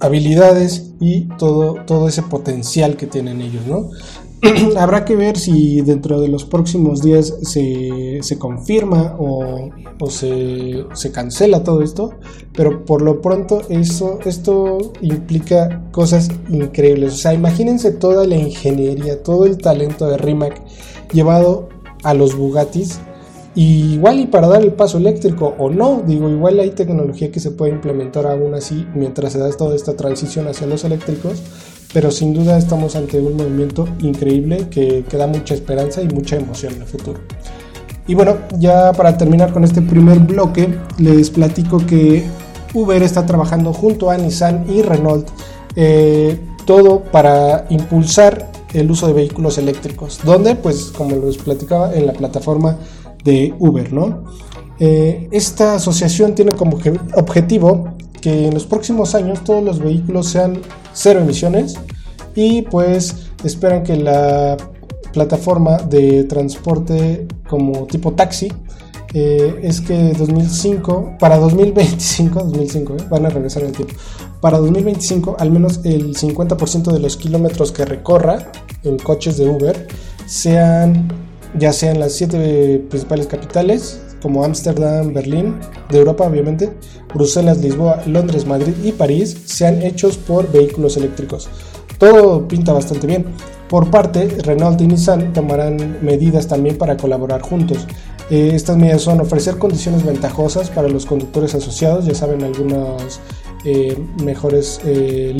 Habilidades 0.00 0.92
y 1.00 1.28
todo, 1.38 1.76
todo 1.86 2.08
ese 2.08 2.22
potencial 2.22 2.96
que 2.96 3.06
tienen 3.06 3.40
ellos, 3.40 3.66
¿no? 3.66 3.90
Habrá 4.78 5.04
que 5.04 5.14
ver 5.14 5.38
si 5.38 5.80
dentro 5.82 6.20
de 6.20 6.28
los 6.28 6.44
próximos 6.44 7.00
días 7.00 7.32
se, 7.42 8.20
confirma 8.38 9.16
o, 9.18 9.70
se, 10.10 11.12
cancela 11.12 11.62
todo 11.62 11.82
esto, 11.82 12.14
pero 12.52 12.84
por 12.84 13.02
lo 13.02 13.20
pronto 13.20 13.62
eso, 13.68 14.18
esto 14.24 14.92
implica 15.00 15.82
cosas 15.92 16.28
increíbles. 16.48 17.14
O 17.14 17.16
sea, 17.16 17.34
imagínense 17.34 17.92
toda 17.92 18.26
la 18.26 18.36
ingeniería, 18.36 19.22
todo 19.22 19.46
el 19.46 19.58
talento 19.58 20.06
de 20.08 20.18
Rimac 20.18 20.60
llevado 21.12 21.68
a 22.02 22.14
los 22.14 22.36
Bugattis. 22.36 22.98
igual 23.54 24.18
y 24.18 24.26
para 24.26 24.48
dar 24.48 24.62
el 24.62 24.72
paso 24.72 24.98
eléctrico 24.98 25.54
o 25.58 25.70
no, 25.70 26.02
digo, 26.04 26.28
igual 26.28 26.58
hay 26.58 26.70
tecnología 26.70 27.30
que 27.30 27.38
se 27.38 27.52
puede 27.52 27.70
implementar 27.70 28.26
aún 28.26 28.54
así 28.54 28.86
mientras 28.94 29.34
se 29.34 29.38
da 29.38 29.50
toda 29.52 29.76
esta 29.76 29.94
transición 29.94 30.48
hacia 30.48 30.66
los 30.66 30.82
eléctricos 30.84 31.42
pero 31.92 32.10
sin 32.10 32.32
duda 32.32 32.56
estamos 32.56 32.96
ante 32.96 33.20
un 33.20 33.36
movimiento 33.36 33.88
increíble 34.00 34.68
que, 34.70 35.04
da 35.12 35.26
mucha 35.26 35.54
esperanza 35.54 36.02
y 36.02 36.08
mucha 36.08 36.36
emoción 36.36 36.74
en 36.74 36.82
el 36.82 36.88
futuro. 36.88 37.20
Y 38.06 38.14
bueno, 38.14 38.36
ya 38.58 38.92
para 38.92 39.16
terminar 39.16 39.52
con 39.52 39.64
este 39.64 39.82
primer 39.82 40.18
bloque, 40.18 40.74
les 40.98 41.30
platico 41.30 41.78
que 41.78 42.24
Uber 42.74 43.02
está 43.02 43.24
trabajando 43.26 43.72
junto 43.72 44.10
a 44.10 44.16
Nissan 44.16 44.64
y 44.68 44.82
Renault, 44.82 45.28
eh, 45.76 46.40
todo 46.66 47.02
para 47.04 47.66
impulsar 47.70 48.50
el 48.72 48.90
uso 48.90 49.06
de 49.06 49.12
vehículos 49.12 49.58
eléctricos, 49.58 50.20
donde 50.24 50.56
pues 50.56 50.92
como 50.96 51.16
les 51.16 51.36
platicaba 51.36 51.94
en 51.94 52.06
la 52.06 52.12
plataforma 52.12 52.76
de 53.22 53.54
Uber, 53.58 53.92
¿no? 53.92 54.24
Eh, 54.80 55.28
esta 55.30 55.74
asociación 55.74 56.34
tiene 56.34 56.52
como 56.52 56.78
objetivo 57.14 57.94
que 58.20 58.46
en 58.46 58.54
los 58.54 58.66
próximos 58.66 59.14
años 59.14 59.44
todos 59.44 59.62
los 59.62 59.78
vehículos 59.78 60.28
sean 60.28 60.60
cero 60.92 61.20
emisiones 61.20 61.74
y 62.34 62.62
pues 62.62 63.28
esperan 63.44 63.82
que 63.82 63.96
la 63.96 64.56
plataforma 65.12 65.78
de 65.78 66.24
transporte 66.24 67.26
como 67.48 67.86
tipo 67.86 68.12
taxi 68.12 68.52
eh, 69.14 69.60
es 69.62 69.80
que 69.82 70.14
2005 70.14 71.16
para 71.18 71.36
2025 71.36 72.44
2005 72.44 72.94
eh, 72.94 72.96
van 73.10 73.26
a 73.26 73.28
regresar 73.28 73.62
el 73.62 73.72
tiempo. 73.72 73.94
Para 74.40 74.58
2025 74.58 75.36
al 75.38 75.50
menos 75.50 75.80
el 75.84 76.16
50% 76.16 76.92
de 76.92 76.98
los 76.98 77.16
kilómetros 77.16 77.72
que 77.72 77.84
recorra 77.84 78.50
en 78.82 78.98
coches 78.98 79.36
de 79.36 79.48
Uber 79.48 79.86
sean 80.26 81.08
ya 81.58 81.72
sean 81.72 82.00
las 82.00 82.14
siete 82.14 82.82
principales 82.88 83.26
capitales, 83.26 84.00
como 84.22 84.44
Ámsterdam, 84.44 85.12
Berlín, 85.12 85.56
de 85.90 85.98
Europa 85.98 86.24
obviamente, 86.26 86.70
Bruselas, 87.14 87.58
Lisboa, 87.58 88.02
Londres, 88.06 88.46
Madrid 88.46 88.74
y 88.82 88.92
París, 88.92 89.36
sean 89.44 89.82
hechos 89.82 90.16
por 90.16 90.50
vehículos 90.50 90.96
eléctricos. 90.96 91.48
Todo 91.98 92.48
pinta 92.48 92.72
bastante 92.72 93.06
bien. 93.06 93.26
Por 93.68 93.90
parte, 93.90 94.28
Renault 94.42 94.80
y 94.80 94.86
Nissan 94.86 95.32
tomarán 95.32 95.98
medidas 96.02 96.46
también 96.46 96.76
para 96.76 96.96
colaborar 96.96 97.40
juntos. 97.42 97.86
Eh, 98.30 98.52
estas 98.54 98.76
medidas 98.76 99.02
son 99.02 99.20
ofrecer 99.20 99.58
condiciones 99.58 100.04
ventajosas 100.04 100.70
para 100.70 100.88
los 100.88 101.06
conductores 101.06 101.54
asociados, 101.54 102.06
ya 102.06 102.14
saben, 102.14 102.42
algunos 102.44 103.20
eh, 103.64 103.96
mejores 104.22 104.80
eh, 104.84 105.32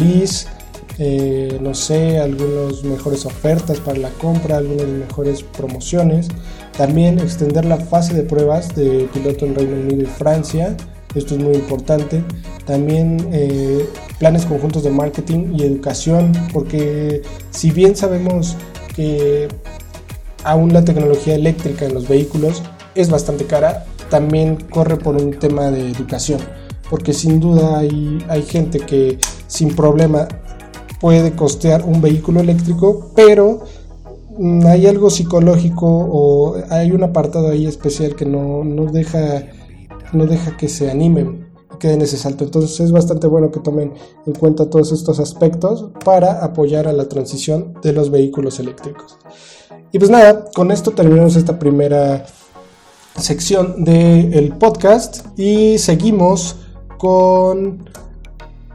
eh, 1.05 1.59
no 1.61 1.75
sé, 1.75 2.21
algunas 2.21 2.85
mejores 2.85 3.27
ofertas 3.27 3.81
para 3.81 3.99
la 3.99 4.11
compra, 4.11 4.59
algunas 4.59 4.87
mejores 4.87 5.43
promociones. 5.43 6.29
También 6.77 7.19
extender 7.19 7.65
la 7.65 7.79
fase 7.79 8.15
de 8.15 8.23
pruebas 8.23 8.73
de 8.77 9.09
piloto 9.13 9.45
en 9.45 9.57
Reino 9.57 9.75
Unido 9.75 10.03
y 10.03 10.07
Francia. 10.07 10.77
Esto 11.17 11.35
es 11.35 11.41
muy 11.41 11.55
importante. 11.55 12.23
También 12.67 13.17
eh, 13.33 13.85
planes 14.21 14.47
conjuntos 14.47 14.85
de 14.85 14.91
marketing 14.91 15.55
y 15.59 15.65
educación, 15.65 16.31
porque 16.53 17.23
si 17.51 17.73
bien 17.73 17.97
sabemos 17.97 18.57
que 18.95 19.49
aún 20.45 20.73
la 20.73 20.85
tecnología 20.85 21.35
eléctrica 21.35 21.85
en 21.85 21.95
los 21.95 22.07
vehículos 22.07 22.63
es 22.95 23.11
bastante 23.11 23.45
cara, 23.47 23.87
también 24.09 24.57
corre 24.71 24.99
por 24.99 25.17
un 25.17 25.33
tema 25.33 25.73
de 25.73 25.91
educación, 25.91 26.39
porque 26.89 27.13
sin 27.13 27.41
duda 27.41 27.81
hay, 27.81 28.25
hay 28.29 28.43
gente 28.43 28.79
que 28.79 29.19
sin 29.49 29.75
problema 29.75 30.29
puede 31.03 31.33
costear 31.33 31.85
un 31.85 32.01
vehículo 32.01 32.41
eléctrico, 32.41 33.11
pero 33.17 33.65
mm, 34.39 34.65
hay 34.67 34.87
algo 34.87 35.11
psicológico 35.11 35.89
o 35.89 36.55
hay 36.71 36.93
un 36.93 37.03
apartado 37.03 37.49
ahí 37.49 37.67
especial 37.67 38.15
que 38.15 38.25
no, 38.25 38.63
deja, 38.93 39.49
no 40.13 40.27
deja 40.27 40.57
que 40.57 40.69
se 40.69 40.93
animen, 40.93 41.49
que 41.81 41.93
en 41.93 42.03
ese 42.03 42.17
salto. 42.17 42.45
Entonces 42.45 42.79
es 42.79 42.93
bastante 42.93 43.27
bueno 43.27 43.51
que 43.51 43.59
tomen 43.59 43.93
en 44.25 44.33
cuenta 44.35 44.71
todos 44.71 44.93
estos 44.93 45.19
aspectos 45.19 45.91
para 46.05 46.45
apoyar 46.45 46.87
a 46.87 46.93
la 46.93 47.09
transición 47.09 47.75
de 47.83 47.93
los 47.93 48.13
vehículos 48.13 48.61
eléctricos. 48.61 49.19
Y 49.91 49.99
pues 49.99 50.09
nada, 50.09 50.45
con 50.55 50.71
esto 50.71 50.93
terminamos 50.93 51.35
esta 51.35 51.59
primera 51.59 52.25
sección 53.17 53.85
del 53.85 54.55
podcast 54.57 55.27
y 55.37 55.79
seguimos 55.79 56.59
con 56.97 57.91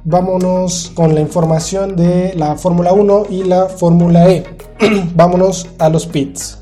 vámonos 0.10 0.90
con 0.96 1.14
la 1.14 1.20
información 1.20 1.98
de 1.98 2.34
la 2.34 2.56
Fórmula 2.56 2.94
1 2.94 3.26
y 3.30 3.44
la 3.44 3.68
Fórmula 3.68 4.32
E. 4.32 4.46
vámonos 5.16 5.68
a 5.80 5.90
los 5.90 6.08
pits. 6.08 6.60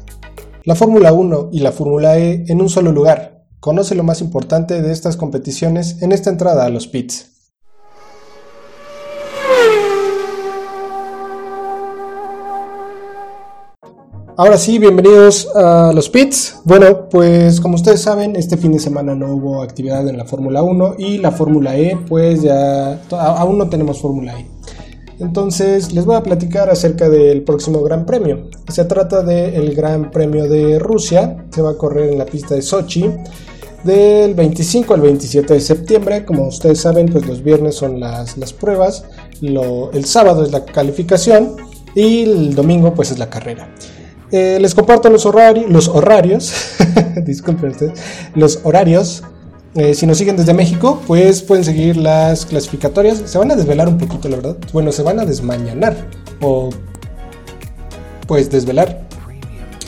La 0.63 0.73
Fórmula 0.73 1.13
1 1.13 1.49
y 1.51 1.59
la 1.59 1.71
Fórmula 1.71 2.17
E 2.17 2.43
en 2.47 2.59
un 2.59 2.69
solo 2.69 2.91
lugar. 2.91 3.45
Conoce 3.59 3.93
lo 3.93 4.03
más 4.03 4.19
importante 4.21 4.81
de 4.81 4.91
estas 4.91 5.15
competiciones 5.15 6.01
en 6.01 6.11
esta 6.11 6.31
entrada 6.31 6.65
a 6.65 6.69
los 6.69 6.87
pits. 6.87 7.34
Ahora 14.37 14.57
sí, 14.57 14.79
bienvenidos 14.79 15.47
a 15.55 15.93
los 15.93 16.09
pits. 16.09 16.57
Bueno, 16.65 17.07
pues 17.09 17.61
como 17.61 17.75
ustedes 17.75 18.01
saben, 18.01 18.35
este 18.35 18.57
fin 18.57 18.73
de 18.73 18.79
semana 18.79 19.15
no 19.15 19.33
hubo 19.33 19.63
actividad 19.63 20.05
en 20.09 20.17
la 20.17 20.25
Fórmula 20.25 20.61
1 20.61 20.95
y 20.97 21.19
la 21.19 21.31
Fórmula 21.31 21.77
E, 21.77 21.97
pues 22.09 22.41
ya 22.41 22.99
aún 23.11 23.57
no 23.57 23.69
tenemos 23.69 24.01
Fórmula 24.01 24.37
E. 24.37 24.45
Entonces 25.19 25.93
les 25.93 26.03
voy 26.03 26.17
a 26.17 26.23
platicar 26.23 26.69
acerca 26.69 27.07
del 27.07 27.43
próximo 27.43 27.81
Gran 27.81 28.05
Premio. 28.05 28.49
Se 28.67 28.83
trata 28.83 29.23
del 29.23 29.73
Gran 29.73 30.11
Premio 30.11 30.49
de 30.49 30.79
Rusia, 30.79 31.45
se 31.49 31.61
va 31.61 31.69
a 31.69 31.77
correr 31.77 32.11
en 32.11 32.17
la 32.17 32.25
pista 32.25 32.55
de 32.55 32.61
Sochi 32.61 33.09
del 33.85 34.33
25 34.33 34.95
al 34.95 35.01
27 35.01 35.53
de 35.53 35.61
septiembre. 35.61 36.25
Como 36.25 36.49
ustedes 36.49 36.81
saben, 36.81 37.05
pues 37.07 37.25
los 37.25 37.41
viernes 37.41 37.75
son 37.75 38.01
las, 38.01 38.37
las 38.37 38.51
pruebas, 38.51 39.05
el 39.41 40.03
sábado 40.03 40.43
es 40.43 40.51
la 40.51 40.65
calificación 40.65 41.55
y 41.95 42.23
el 42.23 42.53
domingo 42.53 42.93
pues 42.93 43.11
es 43.11 43.17
la 43.17 43.29
carrera. 43.29 43.69
Eh, 44.37 44.59
les 44.59 44.75
comparto 44.75 45.09
los, 45.09 45.25
horarios, 45.25 45.71
los 45.71 45.87
horarios, 45.87 46.53
disculpen 47.25 47.69
ustedes, 47.69 47.97
los 48.35 48.59
horarios. 48.63 49.23
Eh, 49.75 49.93
si 49.93 50.05
nos 50.05 50.17
siguen 50.17 50.35
desde 50.35 50.53
México, 50.53 51.01
pues 51.07 51.41
pueden 51.41 51.63
seguir 51.63 51.95
las 51.95 52.45
clasificatorias. 52.45 53.21
Se 53.27 53.37
van 53.37 53.51
a 53.51 53.55
desvelar 53.55 53.87
un 53.87 53.97
poquito, 53.97 54.27
la 54.27 54.35
verdad. 54.35 54.57
Bueno, 54.73 54.91
se 54.91 55.03
van 55.03 55.21
a 55.21 55.25
desmañanar 55.25 55.95
o 56.41 56.69
pues 58.27 58.49
desvelar. 58.49 59.07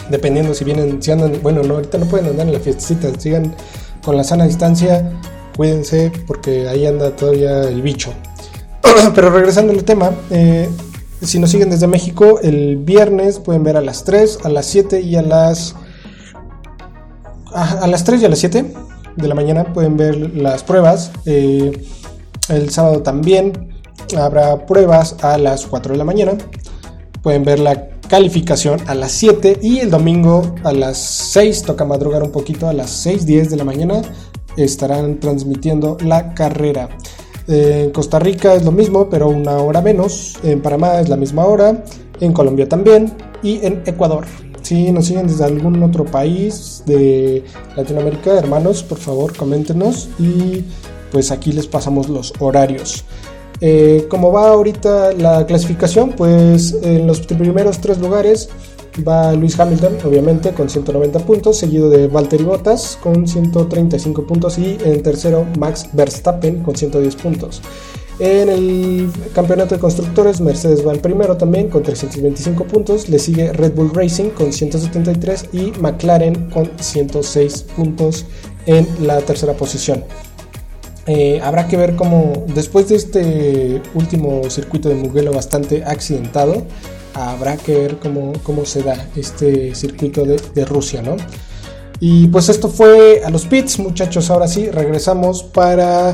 Dependiendo 0.09 0.53
si 0.53 0.63
vienen, 0.63 1.03
si 1.03 1.11
andan, 1.11 1.41
bueno, 1.43 1.61
no, 1.63 1.73
ahorita 1.73 1.97
no 1.97 2.05
pueden 2.05 2.27
andar 2.27 2.47
en 2.47 2.53
la 2.53 2.61
fiestecita, 2.61 3.19
sigan 3.19 3.53
con 4.01 4.15
la 4.15 4.23
sana 4.23 4.45
distancia, 4.45 5.11
cuídense 5.57 6.09
porque 6.25 6.69
ahí 6.69 6.85
anda 6.85 7.13
todavía 7.13 7.63
el 7.63 7.81
bicho. 7.81 8.13
Pero 9.13 9.29
regresando 9.29 9.73
al 9.73 9.83
tema, 9.83 10.11
eh, 10.29 10.69
si 11.21 11.39
nos 11.39 11.51
siguen 11.51 11.69
desde 11.69 11.87
México, 11.87 12.39
el 12.41 12.77
viernes 12.77 13.39
pueden 13.39 13.63
ver 13.63 13.77
a 13.77 13.81
las 13.81 14.03
3, 14.03 14.39
a 14.43 14.49
las 14.49 14.65
7 14.67 15.01
y 15.01 15.15
a 15.15 15.21
las... 15.21 15.75
A, 17.53 17.87
las 17.87 18.03
3 18.03 18.21
y 18.21 18.25
a 18.25 18.29
las 18.29 18.39
7 18.39 18.73
de 19.15 19.27
la 19.27 19.33
mañana 19.33 19.73
pueden 19.73 19.97
ver 19.97 20.15
las 20.35 20.63
pruebas. 20.63 21.11
Eh, 21.25 21.87
el 22.49 22.69
sábado 22.69 23.01
también 23.01 23.73
habrá 24.15 24.65
pruebas 24.65 25.15
a 25.23 25.37
las 25.37 25.65
4 25.65 25.93
de 25.93 25.97
la 25.97 26.03
mañana. 26.03 26.33
Pueden 27.23 27.43
ver 27.43 27.59
la 27.59 27.89
calificación 28.07 28.79
a 28.87 28.93
las 28.93 29.11
7 29.13 29.59
y 29.61 29.79
el 29.79 29.89
domingo 29.89 30.55
a 30.63 30.71
las 30.71 30.97
6, 30.97 31.63
toca 31.63 31.83
madrugar 31.83 32.23
un 32.23 32.31
poquito, 32.31 32.69
a 32.69 32.73
las 32.73 33.05
6.10 33.05 33.49
de 33.49 33.57
la 33.57 33.63
mañana 33.63 34.01
estarán 34.57 35.19
transmitiendo 35.19 35.97
la 36.01 36.33
carrera. 36.33 36.89
En 37.47 37.91
Costa 37.91 38.19
Rica 38.19 38.55
es 38.55 38.63
lo 38.63 38.71
mismo, 38.71 39.09
pero 39.09 39.29
una 39.29 39.57
hora 39.57 39.81
menos. 39.81 40.37
En 40.43 40.61
Panamá 40.61 40.99
es 40.99 41.09
la 41.09 41.15
misma 41.15 41.45
hora. 41.45 41.83
En 42.19 42.33
Colombia 42.33 42.67
también. 42.67 43.13
Y 43.41 43.65
en 43.65 43.83
Ecuador. 43.85 44.25
Si 44.61 44.91
nos 44.91 45.05
siguen 45.05 45.27
desde 45.27 45.45
algún 45.45 45.81
otro 45.81 46.03
país 46.03 46.83
de 46.85 47.43
Latinoamérica, 47.75 48.37
hermanos, 48.37 48.83
por 48.83 48.97
favor, 48.97 49.35
coméntenos. 49.35 50.09
Y 50.19 50.65
pues 51.11 51.31
aquí 51.31 51.53
les 51.53 51.67
pasamos 51.67 52.09
los 52.09 52.33
horarios. 52.39 53.05
Eh, 53.61 54.05
como 54.09 54.31
va 54.31 54.49
ahorita 54.49 55.13
la 55.13 55.45
clasificación, 55.45 56.11
pues 56.11 56.75
en 56.83 57.07
los 57.07 57.21
primeros 57.21 57.79
tres 57.79 57.97
lugares 57.97 58.49
va 59.05 59.33
Luis 59.33 59.59
Hamilton, 59.59 59.97
obviamente, 60.05 60.51
con 60.51 60.69
190 60.69 61.19
puntos, 61.19 61.57
seguido 61.57 61.89
de 61.89 62.07
Valtteri 62.07 62.43
Bottas 62.43 62.97
con 63.01 63.27
135 63.27 64.25
puntos 64.25 64.57
y 64.57 64.77
en 64.83 65.03
tercero 65.03 65.45
Max 65.57 65.89
Verstappen 65.93 66.63
con 66.63 66.75
110 66.75 67.15
puntos. 67.15 67.61
En 68.19 68.49
el 68.49 69.11
campeonato 69.35 69.75
de 69.75 69.81
constructores, 69.81 70.41
Mercedes 70.41 70.85
va 70.85 70.91
al 70.91 70.99
primero 70.99 71.37
también 71.37 71.69
con 71.69 71.83
325 71.83 72.63
puntos. 72.63 73.09
Le 73.09 73.19
sigue 73.19 73.53
Red 73.53 73.73
Bull 73.75 73.91
Racing 73.93 74.29
con 74.29 74.51
173 74.51 75.49
y 75.53 75.71
McLaren 75.79 76.49
con 76.49 76.71
106 76.79 77.61
puntos 77.75 78.25
en 78.65 78.87
la 79.05 79.19
tercera 79.21 79.53
posición. 79.53 80.03
Eh, 81.05 81.39
habrá 81.43 81.67
que 81.67 81.77
ver 81.77 81.95
cómo, 81.95 82.45
después 82.53 82.89
de 82.89 82.95
este 82.95 83.81
último 83.93 84.49
circuito 84.49 84.89
de 84.89 84.95
Mugello 84.95 85.31
bastante 85.31 85.85
accidentado, 85.85 86.63
habrá 87.17 87.57
que 87.57 87.75
ver 87.75 87.97
cómo, 87.97 88.33
cómo 88.43 88.65
se 88.65 88.83
da 88.83 89.07
este 89.15 89.73
circuito 89.75 90.23
de, 90.25 90.65
Rusia, 90.65 91.01
¿no? 91.01 91.15
Y 91.99 92.27
pues 92.27 92.49
esto 92.49 92.69
fue 92.69 93.21
a 93.25 93.29
los 93.29 93.45
pits, 93.45 93.79
muchachos. 93.79 94.29
Ahora 94.29 94.47
sí, 94.47 94.69
regresamos 94.69 95.43
para 95.43 96.13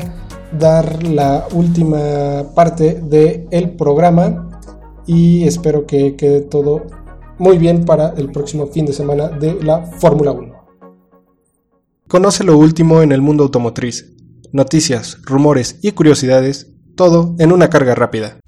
dar 0.58 1.02
la 1.02 1.46
última 1.52 2.44
parte 2.54 3.00
del 3.02 3.46
el 3.50 3.70
programa 3.70 4.60
y 5.06 5.46
espero 5.46 5.86
que 5.86 6.16
quede 6.16 6.40
todo 6.40 6.86
muy 7.38 7.58
bien 7.58 7.84
para 7.84 8.14
el 8.16 8.30
próximo 8.30 8.68
fin 8.68 8.86
de 8.86 8.92
semana 8.92 9.28
de 9.28 9.62
la 9.62 9.82
Fórmula 9.82 10.32
1. 10.32 10.54
Conoce 12.08 12.44
lo 12.44 12.56
último 12.56 13.02
en 13.02 13.12
el 13.12 13.20
mundo 13.20 13.44
automotriz. 13.44 14.12
Noticias, 14.52 15.18
rumores 15.24 15.78
y 15.82 15.92
curiosidades, 15.92 16.68
todo 16.94 17.34
en 17.38 17.50
una 17.50 17.68
carga 17.68 17.94
rápida. 17.94 18.38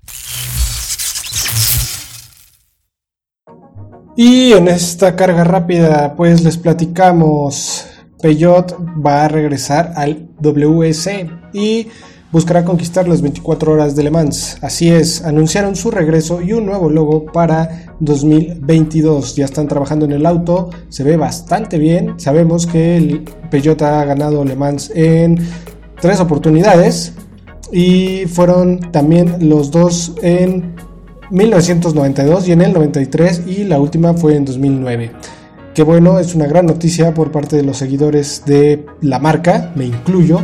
Y 4.18 4.54
en 4.54 4.68
esta 4.68 5.14
carga 5.14 5.44
rápida, 5.44 6.14
pues 6.16 6.42
les 6.42 6.56
platicamos, 6.56 7.86
Peugeot 8.22 8.74
va 9.04 9.26
a 9.26 9.28
regresar 9.28 9.92
al 9.94 10.30
WC 10.40 11.30
y 11.52 11.88
buscará 12.32 12.64
conquistar 12.64 13.06
las 13.06 13.20
24 13.20 13.72
horas 13.72 13.94
de 13.94 14.04
Le 14.04 14.10
Mans. 14.10 14.56
Así 14.62 14.88
es, 14.88 15.22
anunciaron 15.22 15.76
su 15.76 15.90
regreso 15.90 16.40
y 16.40 16.54
un 16.54 16.64
nuevo 16.64 16.88
logo 16.88 17.26
para 17.26 17.94
2022. 18.00 19.36
Ya 19.36 19.44
están 19.44 19.68
trabajando 19.68 20.06
en 20.06 20.12
el 20.12 20.24
auto, 20.24 20.70
se 20.88 21.04
ve 21.04 21.18
bastante 21.18 21.76
bien. 21.76 22.18
Sabemos 22.18 22.66
que 22.66 22.96
el 22.96 23.22
Peugeot 23.50 23.82
ha 23.82 24.02
ganado 24.06 24.46
Le 24.46 24.56
Mans 24.56 24.90
en 24.94 25.46
tres 26.00 26.20
oportunidades 26.20 27.12
y 27.70 28.24
fueron 28.26 28.92
también 28.92 29.50
los 29.50 29.70
dos 29.70 30.14
en 30.22 30.74
1992 31.30 32.48
y 32.48 32.52
en 32.52 32.62
el 32.62 32.72
93 32.72 33.42
y 33.46 33.64
la 33.64 33.78
última 33.78 34.14
fue 34.14 34.36
en 34.36 34.44
2009. 34.44 35.10
qué 35.74 35.82
bueno, 35.82 36.18
es 36.18 36.34
una 36.34 36.46
gran 36.46 36.66
noticia 36.66 37.12
por 37.12 37.30
parte 37.32 37.56
de 37.56 37.62
los 37.62 37.76
seguidores 37.76 38.42
de 38.46 38.86
la 39.02 39.18
marca, 39.18 39.72
me 39.74 39.84
incluyo, 39.84 40.40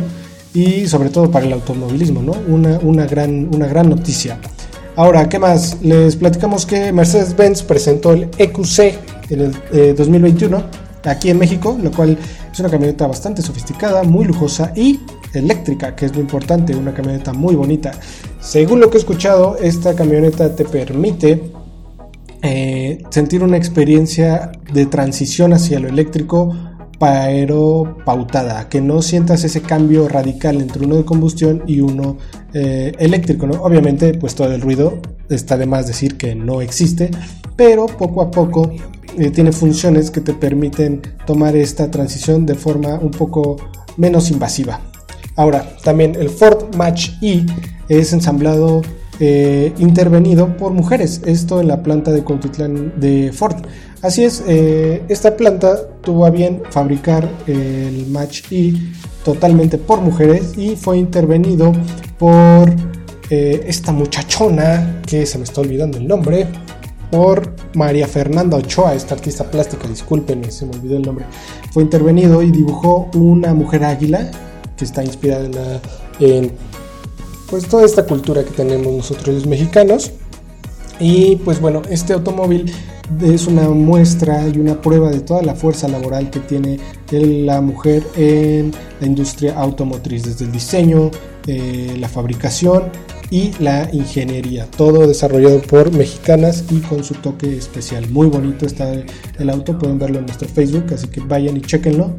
y 0.53 0.87
sobre 0.87 1.09
todo 1.09 1.31
para 1.31 1.45
el 1.45 1.53
automovilismo, 1.53 2.21
¿no? 2.21 2.33
Una, 2.47 2.79
una, 2.79 3.05
gran, 3.05 3.49
una 3.53 3.65
gran 3.65 3.89
noticia. 3.89 4.37
Ahora, 4.95 5.27
¿qué 5.27 5.39
más? 5.39 5.77
Les 5.81 6.15
platicamos 6.15 6.67
que 6.67 6.91
Mercedes-Benz 6.91 7.63
presentó 7.63 8.13
el 8.13 8.29
EQC 8.37 8.79
en 9.29 9.41
el 9.71 9.95
2021 9.95 10.57
eh, 10.57 11.09
aquí 11.09 11.31
en 11.31 11.39
México, 11.39 11.77
lo 11.81 11.91
cual 11.91 12.17
es 12.51 12.59
una 12.59 12.69
camioneta 12.69 13.07
bastante 13.07 13.41
sofisticada, 13.41 14.03
muy 14.03 14.25
lujosa 14.25 14.71
y 14.75 14.99
eléctrica, 15.33 15.95
que 15.95 16.05
es 16.05 16.15
lo 16.15 16.21
importante, 16.21 16.75
una 16.75 16.93
camioneta 16.93 17.33
muy 17.33 17.55
bonita. 17.55 17.91
Según 18.39 18.79
lo 18.79 18.89
que 18.89 18.97
he 18.97 18.99
escuchado, 18.99 19.57
esta 19.57 19.95
camioneta 19.95 20.55
te 20.55 20.65
permite 20.65 21.51
eh, 22.41 23.01
sentir 23.09 23.43
una 23.43 23.57
experiencia 23.57 24.51
de 24.73 24.85
transición 24.85 25.53
hacia 25.53 25.79
lo 25.79 25.87
eléctrico 25.87 26.53
pero 26.99 27.97
pautada, 28.05 28.69
que 28.69 28.79
no 28.79 29.01
sientas 29.01 29.43
ese 29.43 29.61
cambio 29.61 30.07
radical 30.07 30.61
entre 30.61 30.85
uno 30.85 30.95
de 30.95 31.03
combustión 31.03 31.63
y 31.67 31.81
uno 31.81 32.17
eh, 32.53 32.93
eléctrico. 32.97 33.45
Obviamente, 33.61 34.13
pues 34.13 34.35
todo 34.35 34.53
el 34.53 34.61
ruido 34.61 34.99
está 35.29 35.57
de 35.57 35.65
más 35.65 35.85
decir 35.85 36.17
que 36.17 36.33
no 36.33 36.61
existe, 36.61 37.11
pero 37.57 37.87
poco 37.87 38.21
a 38.21 38.31
poco 38.31 38.71
eh, 39.17 39.31
tiene 39.31 39.51
funciones 39.51 40.11
que 40.11 40.21
te 40.21 40.33
permiten 40.33 41.01
tomar 41.25 41.57
esta 41.57 41.91
transición 41.91 42.45
de 42.45 42.55
forma 42.55 42.99
un 42.99 43.11
poco 43.11 43.57
menos 43.97 44.31
invasiva. 44.31 44.79
Ahora, 45.35 45.75
también 45.83 46.15
el 46.15 46.29
Ford 46.29 46.75
Match 46.75 47.11
E 47.21 47.45
es 47.89 48.13
ensamblado 48.13 48.81
eh, 49.19 49.73
intervenido 49.77 50.55
por 50.57 50.71
mujeres, 50.71 51.21
esto 51.25 51.61
en 51.61 51.67
la 51.67 51.81
planta 51.81 52.11
de 52.11 52.23
Cuautitlán 52.23 52.93
de 52.99 53.31
Ford. 53.33 53.55
Así 54.01 54.23
es, 54.23 54.43
eh, 54.47 55.03
esta 55.07 55.35
planta 55.37 55.87
tuvo 56.01 56.25
a 56.25 56.29
bien 56.29 56.61
fabricar 56.69 57.29
el 57.47 58.07
Match 58.07 58.43
E 58.51 58.73
totalmente 59.23 59.77
por 59.77 60.01
mujeres 60.01 60.57
y 60.57 60.75
fue 60.75 60.97
intervenido 60.97 61.71
por 62.17 62.73
esta 63.29 63.91
muchachona 63.91 65.01
que 65.07 65.25
se 65.25 65.39
me 65.39 65.45
está 65.45 65.61
olvidando 65.61 65.97
el 65.97 66.07
nombre, 66.07 66.47
por 67.13 67.55
María 67.75 68.07
Fernanda 68.07 68.57
Ochoa, 68.57 68.95
esta 68.95 69.13
artista 69.13 69.43
plástica, 69.43 69.87
discúlpenme, 69.87 70.49
se 70.49 70.65
me 70.65 70.75
olvidó 70.75 70.97
el 70.97 71.03
nombre, 71.03 71.25
fue 71.71 71.83
intervenido 71.83 72.41
y 72.41 72.49
dibujó 72.49 73.09
una 73.13 73.53
mujer 73.53 73.83
águila 73.83 74.31
que 74.77 74.85
está 74.85 75.03
inspirada 75.03 75.81
en, 76.19 76.51
pues 77.49 77.67
toda 77.67 77.85
esta 77.85 78.05
cultura 78.05 78.43
que 78.43 78.51
tenemos 78.51 78.93
nosotros 78.93 79.35
los 79.35 79.45
mexicanos. 79.45 80.11
Y 80.99 81.37
pues 81.37 81.59
bueno, 81.59 81.81
este 81.89 82.13
automóvil 82.13 82.71
es 83.21 83.47
una 83.47 83.69
muestra 83.69 84.47
y 84.47 84.59
una 84.59 84.81
prueba 84.81 85.09
de 85.09 85.19
toda 85.19 85.41
la 85.41 85.55
fuerza 85.55 85.87
laboral 85.87 86.29
que 86.29 86.39
tiene 86.39 86.79
la 87.11 87.61
mujer 87.61 88.03
en 88.15 88.71
la 88.99 89.07
industria 89.07 89.55
automotriz, 89.55 90.23
desde 90.23 90.45
el 90.45 90.51
diseño, 90.51 91.11
eh, 91.47 91.95
la 91.99 92.07
fabricación 92.07 92.83
y 93.29 93.51
la 93.59 93.89
ingeniería. 93.91 94.67
Todo 94.77 95.07
desarrollado 95.07 95.61
por 95.61 95.91
mexicanas 95.91 96.63
y 96.71 96.79
con 96.79 97.03
su 97.03 97.15
toque 97.15 97.57
especial. 97.57 98.09
Muy 98.09 98.27
bonito 98.27 98.65
está 98.65 98.93
el 98.93 99.49
auto, 99.49 99.77
pueden 99.77 99.99
verlo 99.99 100.19
en 100.19 100.25
nuestro 100.25 100.47
Facebook, 100.47 100.85
así 100.93 101.07
que 101.07 101.21
vayan 101.21 101.57
y 101.57 101.61
chequenlo. 101.61 102.15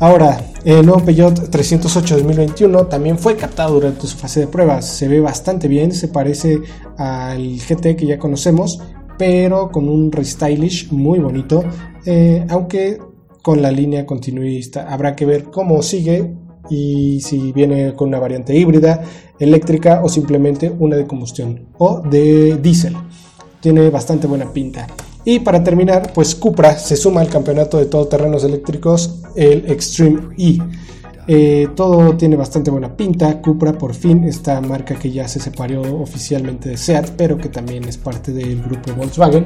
Ahora, 0.00 0.40
el 0.64 0.86
nuevo 0.86 1.04
Peugeot 1.04 1.50
308 1.50 2.18
2021 2.18 2.86
también 2.86 3.18
fue 3.18 3.34
captado 3.34 3.74
durante 3.74 4.06
su 4.06 4.16
fase 4.16 4.40
de 4.40 4.46
pruebas. 4.46 4.86
Se 4.86 5.08
ve 5.08 5.18
bastante 5.18 5.66
bien, 5.66 5.90
se 5.90 6.06
parece 6.06 6.60
al 6.96 7.58
GT 7.58 7.96
que 7.96 8.06
ya 8.06 8.16
conocemos, 8.16 8.80
pero 9.18 9.72
con 9.72 9.88
un 9.88 10.12
restylish 10.12 10.92
muy 10.92 11.18
bonito, 11.18 11.64
eh, 12.06 12.46
aunque 12.48 12.98
con 13.42 13.60
la 13.60 13.72
línea 13.72 14.06
continuista. 14.06 14.86
Habrá 14.92 15.16
que 15.16 15.26
ver 15.26 15.44
cómo 15.50 15.82
sigue 15.82 16.32
y 16.70 17.20
si 17.20 17.50
viene 17.50 17.94
con 17.94 18.08
una 18.08 18.20
variante 18.20 18.54
híbrida, 18.56 19.02
eléctrica 19.40 20.02
o 20.04 20.08
simplemente 20.08 20.72
una 20.78 20.94
de 20.96 21.08
combustión 21.08 21.70
o 21.76 22.02
de 22.02 22.56
diésel. 22.58 22.94
Tiene 23.60 23.90
bastante 23.90 24.28
buena 24.28 24.52
pinta. 24.52 24.86
Y 25.30 25.40
para 25.40 25.62
terminar, 25.62 26.14
pues 26.14 26.34
Cupra 26.34 26.78
se 26.78 26.96
suma 26.96 27.20
al 27.20 27.28
campeonato 27.28 27.76
de 27.76 27.84
todoterrenos 27.84 28.44
eléctricos, 28.44 29.20
el 29.36 29.70
Extreme 29.70 30.34
E. 30.38 30.58
Eh, 31.26 31.68
todo 31.76 32.16
tiene 32.16 32.34
bastante 32.34 32.70
buena 32.70 32.96
pinta. 32.96 33.42
Cupra, 33.42 33.74
por 33.74 33.92
fin, 33.92 34.24
esta 34.24 34.58
marca 34.62 34.94
que 34.94 35.10
ya 35.10 35.28
se 35.28 35.38
separó 35.38 35.82
oficialmente 36.00 36.70
de 36.70 36.78
SEAT, 36.78 37.10
pero 37.18 37.36
que 37.36 37.50
también 37.50 37.84
es 37.84 37.98
parte 37.98 38.32
del 38.32 38.62
grupo 38.62 38.94
Volkswagen 38.94 39.44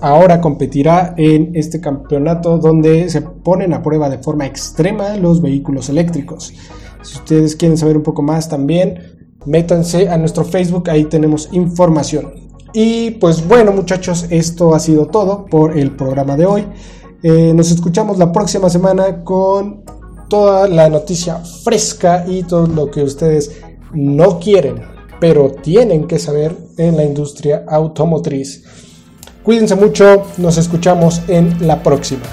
ahora 0.00 0.40
competirá 0.40 1.14
en 1.16 1.52
este 1.54 1.80
campeonato 1.80 2.58
donde 2.58 3.08
se 3.08 3.22
ponen 3.22 3.72
a 3.72 3.82
prueba 3.82 4.10
de 4.10 4.18
forma 4.18 4.44
extrema 4.44 5.16
los 5.16 5.40
vehículos 5.40 5.88
eléctricos. 5.88 6.52
Si 7.02 7.16
ustedes 7.16 7.54
quieren 7.54 7.78
saber 7.78 7.96
un 7.96 8.02
poco 8.02 8.22
más 8.22 8.48
también, 8.48 8.98
métanse 9.46 10.08
a 10.08 10.18
nuestro 10.18 10.44
Facebook, 10.44 10.90
ahí 10.90 11.04
tenemos 11.04 11.48
información. 11.52 12.43
Y 12.76 13.12
pues 13.12 13.46
bueno 13.46 13.70
muchachos, 13.70 14.26
esto 14.30 14.74
ha 14.74 14.80
sido 14.80 15.06
todo 15.06 15.46
por 15.46 15.78
el 15.78 15.92
programa 15.92 16.36
de 16.36 16.44
hoy. 16.44 16.66
Eh, 17.22 17.52
nos 17.54 17.70
escuchamos 17.70 18.18
la 18.18 18.32
próxima 18.32 18.68
semana 18.68 19.22
con 19.22 19.84
toda 20.28 20.66
la 20.66 20.88
noticia 20.88 21.36
fresca 21.36 22.24
y 22.26 22.42
todo 22.42 22.66
lo 22.66 22.90
que 22.90 23.04
ustedes 23.04 23.62
no 23.92 24.40
quieren, 24.40 24.82
pero 25.20 25.52
tienen 25.52 26.08
que 26.08 26.18
saber 26.18 26.56
en 26.76 26.96
la 26.96 27.04
industria 27.04 27.64
automotriz. 27.68 28.64
Cuídense 29.44 29.76
mucho, 29.76 30.24
nos 30.38 30.58
escuchamos 30.58 31.22
en 31.28 31.68
la 31.68 31.80
próxima. 31.80 32.24